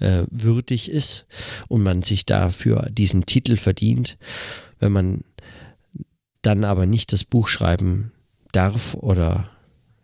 äh, 0.00 0.24
würdig 0.30 0.90
ist 0.90 1.26
und 1.68 1.82
man 1.82 2.02
sich 2.02 2.26
dafür 2.26 2.88
diesen 2.90 3.26
Titel 3.26 3.56
verdient, 3.56 4.18
wenn 4.80 4.92
man 4.92 5.20
dann 6.42 6.64
aber 6.64 6.86
nicht 6.86 7.12
das 7.12 7.24
Buch 7.24 7.46
schreiben 7.46 8.12
darf 8.52 8.94
oder 8.94 9.50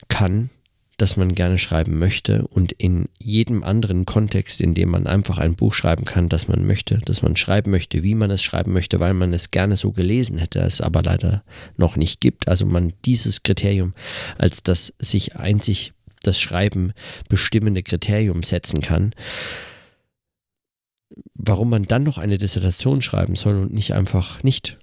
kann, 0.08 0.50
das 0.96 1.16
man 1.16 1.34
gerne 1.34 1.58
schreiben 1.58 1.98
möchte 1.98 2.46
und 2.46 2.72
in 2.72 3.08
jedem 3.18 3.64
anderen 3.64 4.06
Kontext, 4.06 4.60
in 4.60 4.74
dem 4.74 4.90
man 4.90 5.06
einfach 5.06 5.38
ein 5.38 5.56
Buch 5.56 5.74
schreiben 5.74 6.04
kann, 6.04 6.28
das 6.28 6.48
man 6.48 6.66
möchte, 6.66 6.98
das 7.04 7.22
man 7.22 7.36
schreiben 7.36 7.70
möchte, 7.70 8.02
wie 8.02 8.14
man 8.14 8.30
es 8.30 8.42
schreiben 8.42 8.72
möchte, 8.72 9.00
weil 9.00 9.14
man 9.14 9.32
es 9.32 9.50
gerne 9.50 9.76
so 9.76 9.92
gelesen 9.92 10.38
hätte, 10.38 10.60
es 10.60 10.80
aber 10.80 11.02
leider 11.02 11.42
noch 11.76 11.96
nicht 11.96 12.20
gibt. 12.20 12.48
Also 12.48 12.64
man 12.66 12.92
dieses 13.04 13.42
Kriterium 13.42 13.94
als 14.38 14.62
das 14.62 14.94
sich 14.98 15.36
einzig 15.36 15.92
das 16.22 16.40
Schreiben 16.40 16.92
bestimmende 17.28 17.82
Kriterium 17.82 18.42
setzen 18.42 18.80
kann. 18.80 19.14
Warum 21.34 21.70
man 21.70 21.84
dann 21.84 22.02
noch 22.02 22.18
eine 22.18 22.38
Dissertation 22.38 23.02
schreiben 23.02 23.36
soll 23.36 23.56
und 23.56 23.72
nicht 23.72 23.92
einfach 23.92 24.42
nicht. 24.42 24.78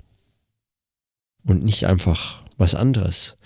Und 1.44 1.64
nicht 1.64 1.88
einfach 1.88 2.44
was 2.58 2.76
anderes 2.76 3.38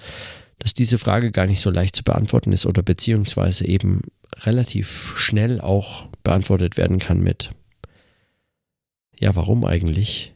dass 0.59 0.73
diese 0.73 0.97
Frage 0.97 1.31
gar 1.31 1.45
nicht 1.45 1.61
so 1.61 1.69
leicht 1.69 1.95
zu 1.95 2.03
beantworten 2.03 2.53
ist 2.53 2.65
oder 2.65 2.81
beziehungsweise 2.81 3.67
eben 3.67 4.01
relativ 4.43 5.13
schnell 5.17 5.61
auch 5.61 6.07
beantwortet 6.23 6.77
werden 6.77 6.99
kann 6.99 7.21
mit, 7.21 7.49
ja, 9.19 9.35
warum 9.35 9.65
eigentlich 9.65 10.33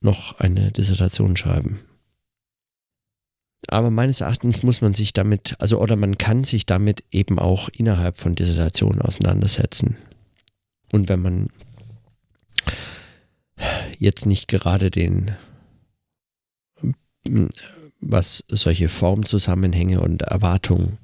noch 0.00 0.38
eine 0.38 0.72
Dissertation 0.72 1.36
schreiben? 1.36 1.80
Aber 3.68 3.90
meines 3.90 4.20
Erachtens 4.20 4.62
muss 4.62 4.80
man 4.80 4.94
sich 4.94 5.12
damit, 5.12 5.56
also 5.58 5.80
oder 5.80 5.96
man 5.96 6.18
kann 6.18 6.44
sich 6.44 6.66
damit 6.66 7.02
eben 7.10 7.38
auch 7.38 7.68
innerhalb 7.68 8.16
von 8.16 8.34
Dissertationen 8.34 9.02
auseinandersetzen. 9.02 9.96
Und 10.92 11.08
wenn 11.08 11.20
man 11.20 11.48
jetzt 13.98 14.26
nicht 14.26 14.46
gerade 14.48 14.90
den 14.90 15.32
was 18.08 18.44
solche 18.48 18.88
Formzusammenhänge 18.88 20.00
und 20.00 20.22
Erwartungen 20.22 20.98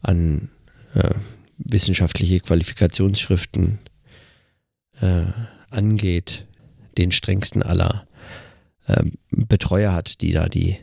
an 0.00 0.50
äh, 0.94 1.10
wissenschaftliche 1.58 2.40
Qualifikationsschriften 2.40 3.78
äh, 5.00 5.24
angeht, 5.70 6.46
den 6.98 7.12
strengsten 7.12 7.62
aller 7.62 8.06
äh, 8.86 9.04
Betreuer 9.30 9.92
hat, 9.92 10.20
die 10.20 10.32
da 10.32 10.46
die 10.46 10.78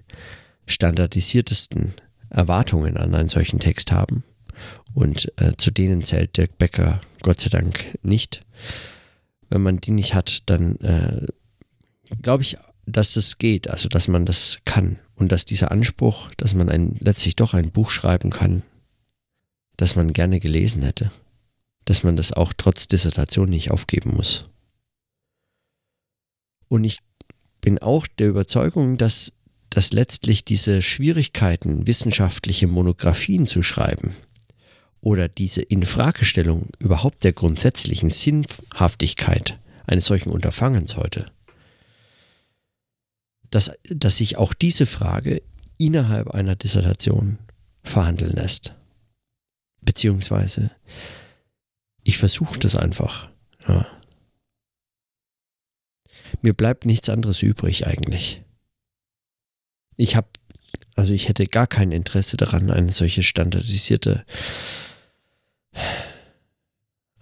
standardisiertesten 0.66 1.94
Erwartungen 2.30 2.98
an 2.98 3.16
einen 3.16 3.30
solchen 3.30 3.60
Text 3.60 3.92
haben. 3.92 4.24
Und 4.94 5.32
äh, 5.38 5.54
zu 5.58 5.72
denen 5.72 6.04
zählt 6.04 6.38
Dirk 6.38 6.58
Becker 6.58 7.02
Gott 7.22 7.40
sei 7.40 7.50
Dank 7.50 7.98
nicht. 8.04 8.46
Wenn 9.50 9.62
man 9.62 9.78
die 9.78 9.92
nicht 9.92 10.14
hat, 10.14 10.44
dann 10.46 10.76
äh, 10.78 11.26
glaube 12.22 12.44
ich 12.44 12.58
dass 12.92 13.14
das 13.14 13.38
geht, 13.38 13.70
also 13.70 13.90
dass 13.90 14.08
man 14.08 14.26
das 14.26 14.60
kann 14.66 15.00
und 15.20 15.32
dass 15.32 15.46
dieser 15.46 15.72
Anspruch, 15.72 16.34
dass 16.38 16.54
man 16.54 16.70
ein, 16.70 16.96
letztlich 17.00 17.36
doch 17.36 17.54
ein 17.54 17.72
Buch 17.72 17.90
schreiben 17.92 18.30
kann, 18.30 18.64
das 19.76 19.96
man 19.96 20.14
gerne 20.14 20.40
gelesen 20.40 20.82
hätte, 20.82 21.12
dass 21.86 22.04
man 22.04 22.16
das 22.16 22.32
auch 22.32 22.54
trotz 22.56 22.88
Dissertation 22.88 23.50
nicht 23.50 23.70
aufgeben 23.70 24.16
muss. 24.16 24.46
Und 26.70 26.86
ich 26.86 27.00
bin 27.62 27.80
auch 27.80 28.08
der 28.08 28.30
Überzeugung, 28.30 28.98
dass, 28.98 29.34
dass 29.70 29.92
letztlich 29.92 30.46
diese 30.46 30.82
Schwierigkeiten, 30.82 31.86
wissenschaftliche 31.86 32.68
Monographien 32.68 33.46
zu 33.46 33.62
schreiben 33.62 34.16
oder 35.02 35.28
diese 35.28 35.62
Infragestellung 35.62 36.68
überhaupt 36.80 37.24
der 37.24 37.34
grundsätzlichen 37.34 38.10
Sinnhaftigkeit 38.10 39.60
eines 39.86 40.06
solchen 40.06 40.30
Unterfangens 40.30 40.96
heute, 40.96 41.32
dass, 43.50 43.72
dass 43.90 44.18
sich 44.18 44.38
auch 44.38 44.54
diese 44.54 44.86
Frage 44.86 45.42
innerhalb 45.78 46.30
einer 46.30 46.56
Dissertation 46.56 47.40
verhandeln 47.84 48.32
lässt. 48.32 48.76
Beziehungsweise, 49.82 50.72
ich 52.04 52.18
versuche 52.18 52.60
das 52.60 52.76
einfach. 52.76 53.30
Ja. 53.68 53.88
mir 56.42 56.54
bleibt 56.54 56.86
nichts 56.86 57.10
anderes 57.10 57.42
übrig 57.44 57.88
eigentlich. 57.88 58.44
Ich 59.96 60.16
habe, 60.16 60.28
also 60.96 61.14
ich 61.14 61.28
hätte 61.28 61.46
gar 61.46 61.68
kein 61.68 61.92
Interesse 61.92 62.38
daran, 62.38 62.72
eine 62.72 62.92
solche 62.92 63.24
standardisierte, 63.24 64.26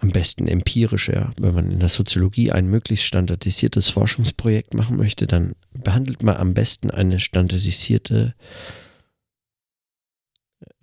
am 0.07 0.13
besten 0.13 0.47
empirische, 0.47 1.31
wenn 1.37 1.53
man 1.53 1.69
in 1.69 1.79
der 1.79 1.89
Soziologie 1.89 2.53
ein 2.53 2.69
möglichst 2.69 3.05
standardisiertes 3.05 3.89
Forschungsprojekt 3.89 4.73
machen 4.73 4.95
möchte, 4.95 5.27
dann 5.27 5.51
behandelt 5.73 6.23
man 6.23 6.37
am 6.37 6.53
besten 6.53 6.89
eine 6.89 7.19
standardisierte 7.19 8.33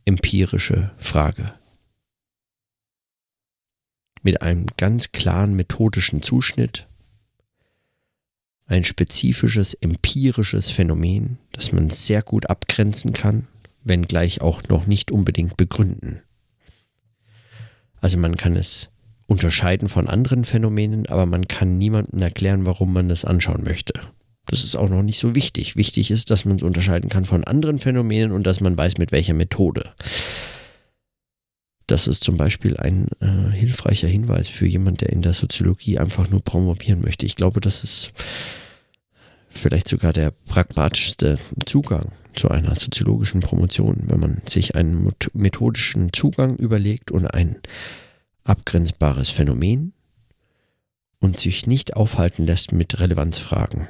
empirische 0.04 0.92
Frage. 0.98 1.54
Mit 4.22 4.42
einem 4.42 4.66
ganz 4.76 5.10
klaren 5.12 5.54
methodischen 5.54 6.20
Zuschnitt, 6.20 6.86
ein 8.66 8.84
spezifisches 8.84 9.72
empirisches 9.72 10.68
Phänomen, 10.68 11.38
das 11.52 11.72
man 11.72 11.88
sehr 11.88 12.22
gut 12.22 12.50
abgrenzen 12.50 13.14
kann, 13.14 13.46
wenngleich 13.84 14.42
auch 14.42 14.62
noch 14.64 14.86
nicht 14.86 15.10
unbedingt 15.10 15.56
begründen. 15.56 16.22
Also 18.02 18.18
man 18.18 18.36
kann 18.36 18.54
es 18.56 18.90
unterscheiden 19.26 19.88
von 19.88 20.06
anderen 20.06 20.44
Phänomenen, 20.44 21.06
aber 21.06 21.26
man 21.26 21.48
kann 21.48 21.78
niemandem 21.78 22.20
erklären, 22.20 22.66
warum 22.66 22.92
man 22.92 23.08
das 23.08 23.24
anschauen 23.24 23.64
möchte. 23.64 23.94
Das 24.46 24.62
ist 24.62 24.76
auch 24.76 24.90
noch 24.90 25.02
nicht 25.02 25.18
so 25.18 25.34
wichtig. 25.34 25.76
Wichtig 25.76 26.10
ist, 26.10 26.30
dass 26.30 26.44
man 26.44 26.56
es 26.56 26.62
unterscheiden 26.62 27.08
kann 27.08 27.24
von 27.24 27.44
anderen 27.44 27.78
Phänomenen 27.78 28.32
und 28.32 28.46
dass 28.46 28.60
man 28.60 28.76
weiß, 28.76 28.98
mit 28.98 29.10
welcher 29.10 29.34
Methode. 29.34 29.92
Das 31.86 32.08
ist 32.08 32.24
zum 32.24 32.36
Beispiel 32.36 32.76
ein 32.76 33.08
äh, 33.20 33.50
hilfreicher 33.52 34.08
Hinweis 34.08 34.48
für 34.48 34.66
jemand, 34.66 35.00
der 35.02 35.10
in 35.10 35.22
der 35.22 35.34
Soziologie 35.34 35.98
einfach 35.98 36.28
nur 36.30 36.42
promovieren 36.42 37.02
möchte. 37.02 37.26
Ich 37.26 37.36
glaube, 37.36 37.60
das 37.60 37.84
ist 37.84 38.12
vielleicht 39.50 39.88
sogar 39.88 40.12
der 40.12 40.30
pragmatischste 40.30 41.38
Zugang 41.66 42.10
zu 42.34 42.48
einer 42.48 42.74
soziologischen 42.74 43.40
Promotion, 43.40 44.04
wenn 44.08 44.20
man 44.20 44.42
sich 44.46 44.74
einen 44.74 45.12
methodischen 45.34 46.12
Zugang 46.12 46.56
überlegt 46.56 47.10
und 47.10 47.26
ein 47.26 47.56
abgrenzbares 48.44 49.30
Phänomen 49.30 49.92
und 51.18 51.38
sich 51.38 51.66
nicht 51.66 51.96
aufhalten 51.96 52.46
lässt 52.46 52.72
mit 52.72 53.00
Relevanzfragen. 53.00 53.88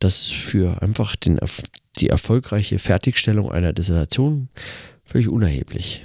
Das 0.00 0.24
für 0.24 0.82
einfach 0.82 1.16
den, 1.16 1.38
die 1.98 2.08
erfolgreiche 2.08 2.78
Fertigstellung 2.78 3.50
einer 3.50 3.72
Dissertation 3.72 4.48
völlig 5.04 5.28
unerheblich. 5.28 6.04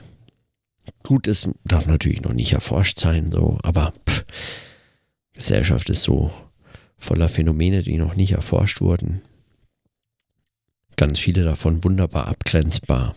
Gut, 1.03 1.27
es 1.27 1.49
darf 1.63 1.87
natürlich 1.87 2.21
noch 2.21 2.33
nicht 2.33 2.53
erforscht 2.53 2.99
sein, 2.99 3.31
so, 3.31 3.57
aber 3.63 3.93
pff, 4.07 4.25
Gesellschaft 5.33 5.89
ist 5.89 6.03
so 6.03 6.31
voller 6.97 7.29
Phänomene, 7.29 7.81
die 7.81 7.97
noch 7.97 8.15
nicht 8.15 8.31
erforscht 8.31 8.81
wurden. 8.81 9.21
Ganz 10.97 11.19
viele 11.19 11.43
davon 11.43 11.83
wunderbar 11.83 12.27
abgrenzbar. 12.27 13.15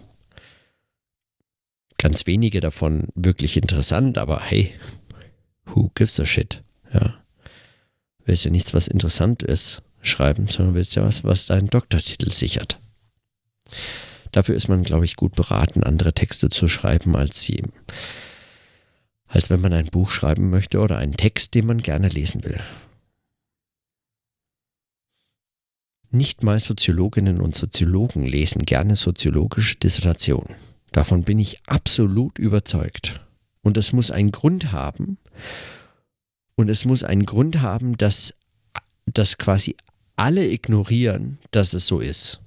Ganz 2.03 2.27
wenige 2.27 2.59
davon 2.59 3.07
wirklich 3.15 3.57
interessant, 3.57 4.19
aber 4.19 4.41
hey, 4.41 4.75
who 5.67 5.89
gives 5.95 6.19
a 6.19 6.27
shit? 6.27 6.61
Ja. 6.93 7.23
Willst 8.25 8.45
ja 8.45 8.51
nichts, 8.51 8.75
was 8.75 8.89
interessant 8.89 9.45
ist 9.45 9.85
schreiben, 10.01 10.49
sondern 10.49 10.75
willst 10.75 10.97
ja 10.97 11.05
was, 11.05 11.23
was 11.23 11.47
deinen 11.47 11.69
Doktortitel 11.69 12.33
sichert. 12.33 12.81
Dafür 14.33 14.57
ist 14.57 14.67
man, 14.67 14.83
glaube 14.83 15.05
ich, 15.05 15.15
gut 15.15 15.37
beraten, 15.37 15.85
andere 15.85 16.13
Texte 16.13 16.49
zu 16.49 16.67
schreiben, 16.67 17.15
als 17.15 17.41
sie, 17.41 17.63
als 19.29 19.49
wenn 19.49 19.61
man 19.61 19.73
ein 19.73 19.87
Buch 19.87 20.11
schreiben 20.11 20.51
möchte 20.51 20.81
oder 20.81 20.99
einen 20.99 21.17
Text, 21.17 21.55
den 21.55 21.67
man 21.67 21.83
gerne 21.83 22.09
lesen 22.09 22.43
will. 22.43 22.59
Nicht 26.11 26.43
mal 26.43 26.59
Soziologinnen 26.59 27.41
und 27.41 27.55
Soziologen 27.55 28.25
lesen 28.25 28.65
gerne 28.65 28.97
soziologische 28.97 29.77
Dissertationen. 29.77 30.57
Davon 30.93 31.25
bin 31.25 31.39
ich 31.39 31.61
absolut 31.67 32.39
überzeugt. 32.39 33.21
Und 33.63 33.77
es 33.77 33.93
muss 33.93 34.11
einen 34.11 34.31
Grund 34.31 34.73
haben. 34.73 35.19
Und 36.55 36.69
es 36.69 36.85
muss 36.85 37.03
einen 37.03 37.25
Grund 37.25 37.61
haben, 37.61 37.97
dass, 37.97 38.35
dass 39.07 39.39
quasi 39.39 39.77
alle 40.17 40.47
ignorieren, 40.47 41.39
dass 41.51 41.73
es 41.73 41.87
so 41.87 42.01
ist. 42.01 42.41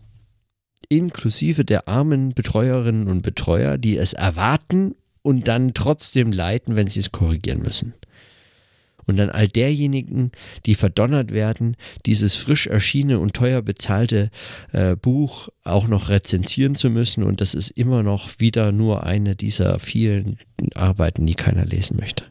Inklusive 0.87 1.65
der 1.65 1.87
armen 1.87 2.33
Betreuerinnen 2.33 3.07
und 3.07 3.23
Betreuer, 3.23 3.77
die 3.77 3.97
es 3.97 4.13
erwarten 4.13 4.95
und 5.23 5.47
dann 5.47 5.73
trotzdem 5.73 6.31
leiten, 6.31 6.75
wenn 6.75 6.87
sie 6.87 6.99
es 6.99 7.11
korrigieren 7.11 7.63
müssen. 7.63 7.95
Und 9.07 9.17
dann 9.17 9.29
all 9.29 9.47
derjenigen, 9.47 10.31
die 10.65 10.75
verdonnert 10.75 11.31
werden, 11.31 11.77
dieses 12.05 12.35
frisch 12.35 12.67
erschienene 12.67 13.19
und 13.19 13.33
teuer 13.33 13.61
bezahlte 13.61 14.31
äh, 14.71 14.95
Buch 14.95 15.49
auch 15.63 15.87
noch 15.87 16.09
rezensieren 16.09 16.75
zu 16.75 16.89
müssen. 16.89 17.23
Und 17.23 17.41
das 17.41 17.53
ist 17.53 17.69
immer 17.71 18.03
noch 18.03 18.39
wieder 18.39 18.71
nur 18.71 19.03
eine 19.03 19.35
dieser 19.35 19.79
vielen 19.79 20.37
Arbeiten, 20.73 21.25
die 21.25 21.35
keiner 21.35 21.65
lesen 21.65 21.97
möchte. 21.97 22.25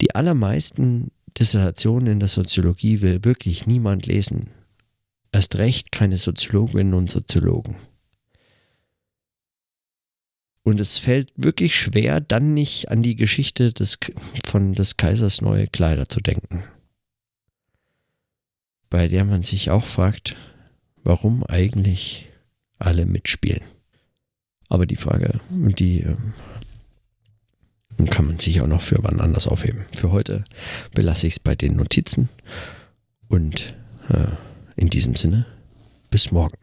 Die 0.00 0.14
allermeisten 0.14 1.10
Dissertationen 1.38 2.12
in 2.12 2.20
der 2.20 2.28
Soziologie 2.28 3.00
will 3.00 3.24
wirklich 3.24 3.66
niemand 3.66 4.06
lesen. 4.06 4.50
Erst 5.32 5.56
recht 5.56 5.92
keine 5.92 6.16
Soziologinnen 6.16 6.94
und 6.94 7.10
Soziologen. 7.10 7.76
Und 10.66 10.80
es 10.80 10.98
fällt 10.98 11.30
wirklich 11.36 11.76
schwer, 11.76 12.20
dann 12.20 12.52
nicht 12.52 12.90
an 12.90 13.00
die 13.00 13.14
Geschichte 13.14 13.72
des, 13.72 14.00
von 14.44 14.74
des 14.74 14.96
Kaisers 14.96 15.40
neue 15.40 15.68
Kleider 15.68 16.08
zu 16.08 16.18
denken. 16.18 16.64
Bei 18.90 19.06
der 19.06 19.24
man 19.24 19.42
sich 19.42 19.70
auch 19.70 19.84
fragt, 19.84 20.34
warum 21.04 21.44
eigentlich 21.44 22.26
alle 22.80 23.06
mitspielen. 23.06 23.62
Aber 24.68 24.86
die 24.86 24.96
Frage, 24.96 25.38
die 25.50 26.04
und 27.96 28.10
kann 28.10 28.26
man 28.26 28.40
sich 28.40 28.60
auch 28.60 28.66
noch 28.66 28.82
für 28.82 29.04
wann 29.04 29.20
anders 29.20 29.46
aufheben. 29.46 29.84
Für 29.94 30.10
heute 30.10 30.42
belasse 30.92 31.28
ich 31.28 31.34
es 31.34 31.38
bei 31.38 31.54
den 31.54 31.76
Notizen 31.76 32.28
und 33.28 33.76
äh, 34.08 34.32
in 34.74 34.90
diesem 34.90 35.14
Sinne, 35.14 35.46
bis 36.10 36.32
morgen. 36.32 36.58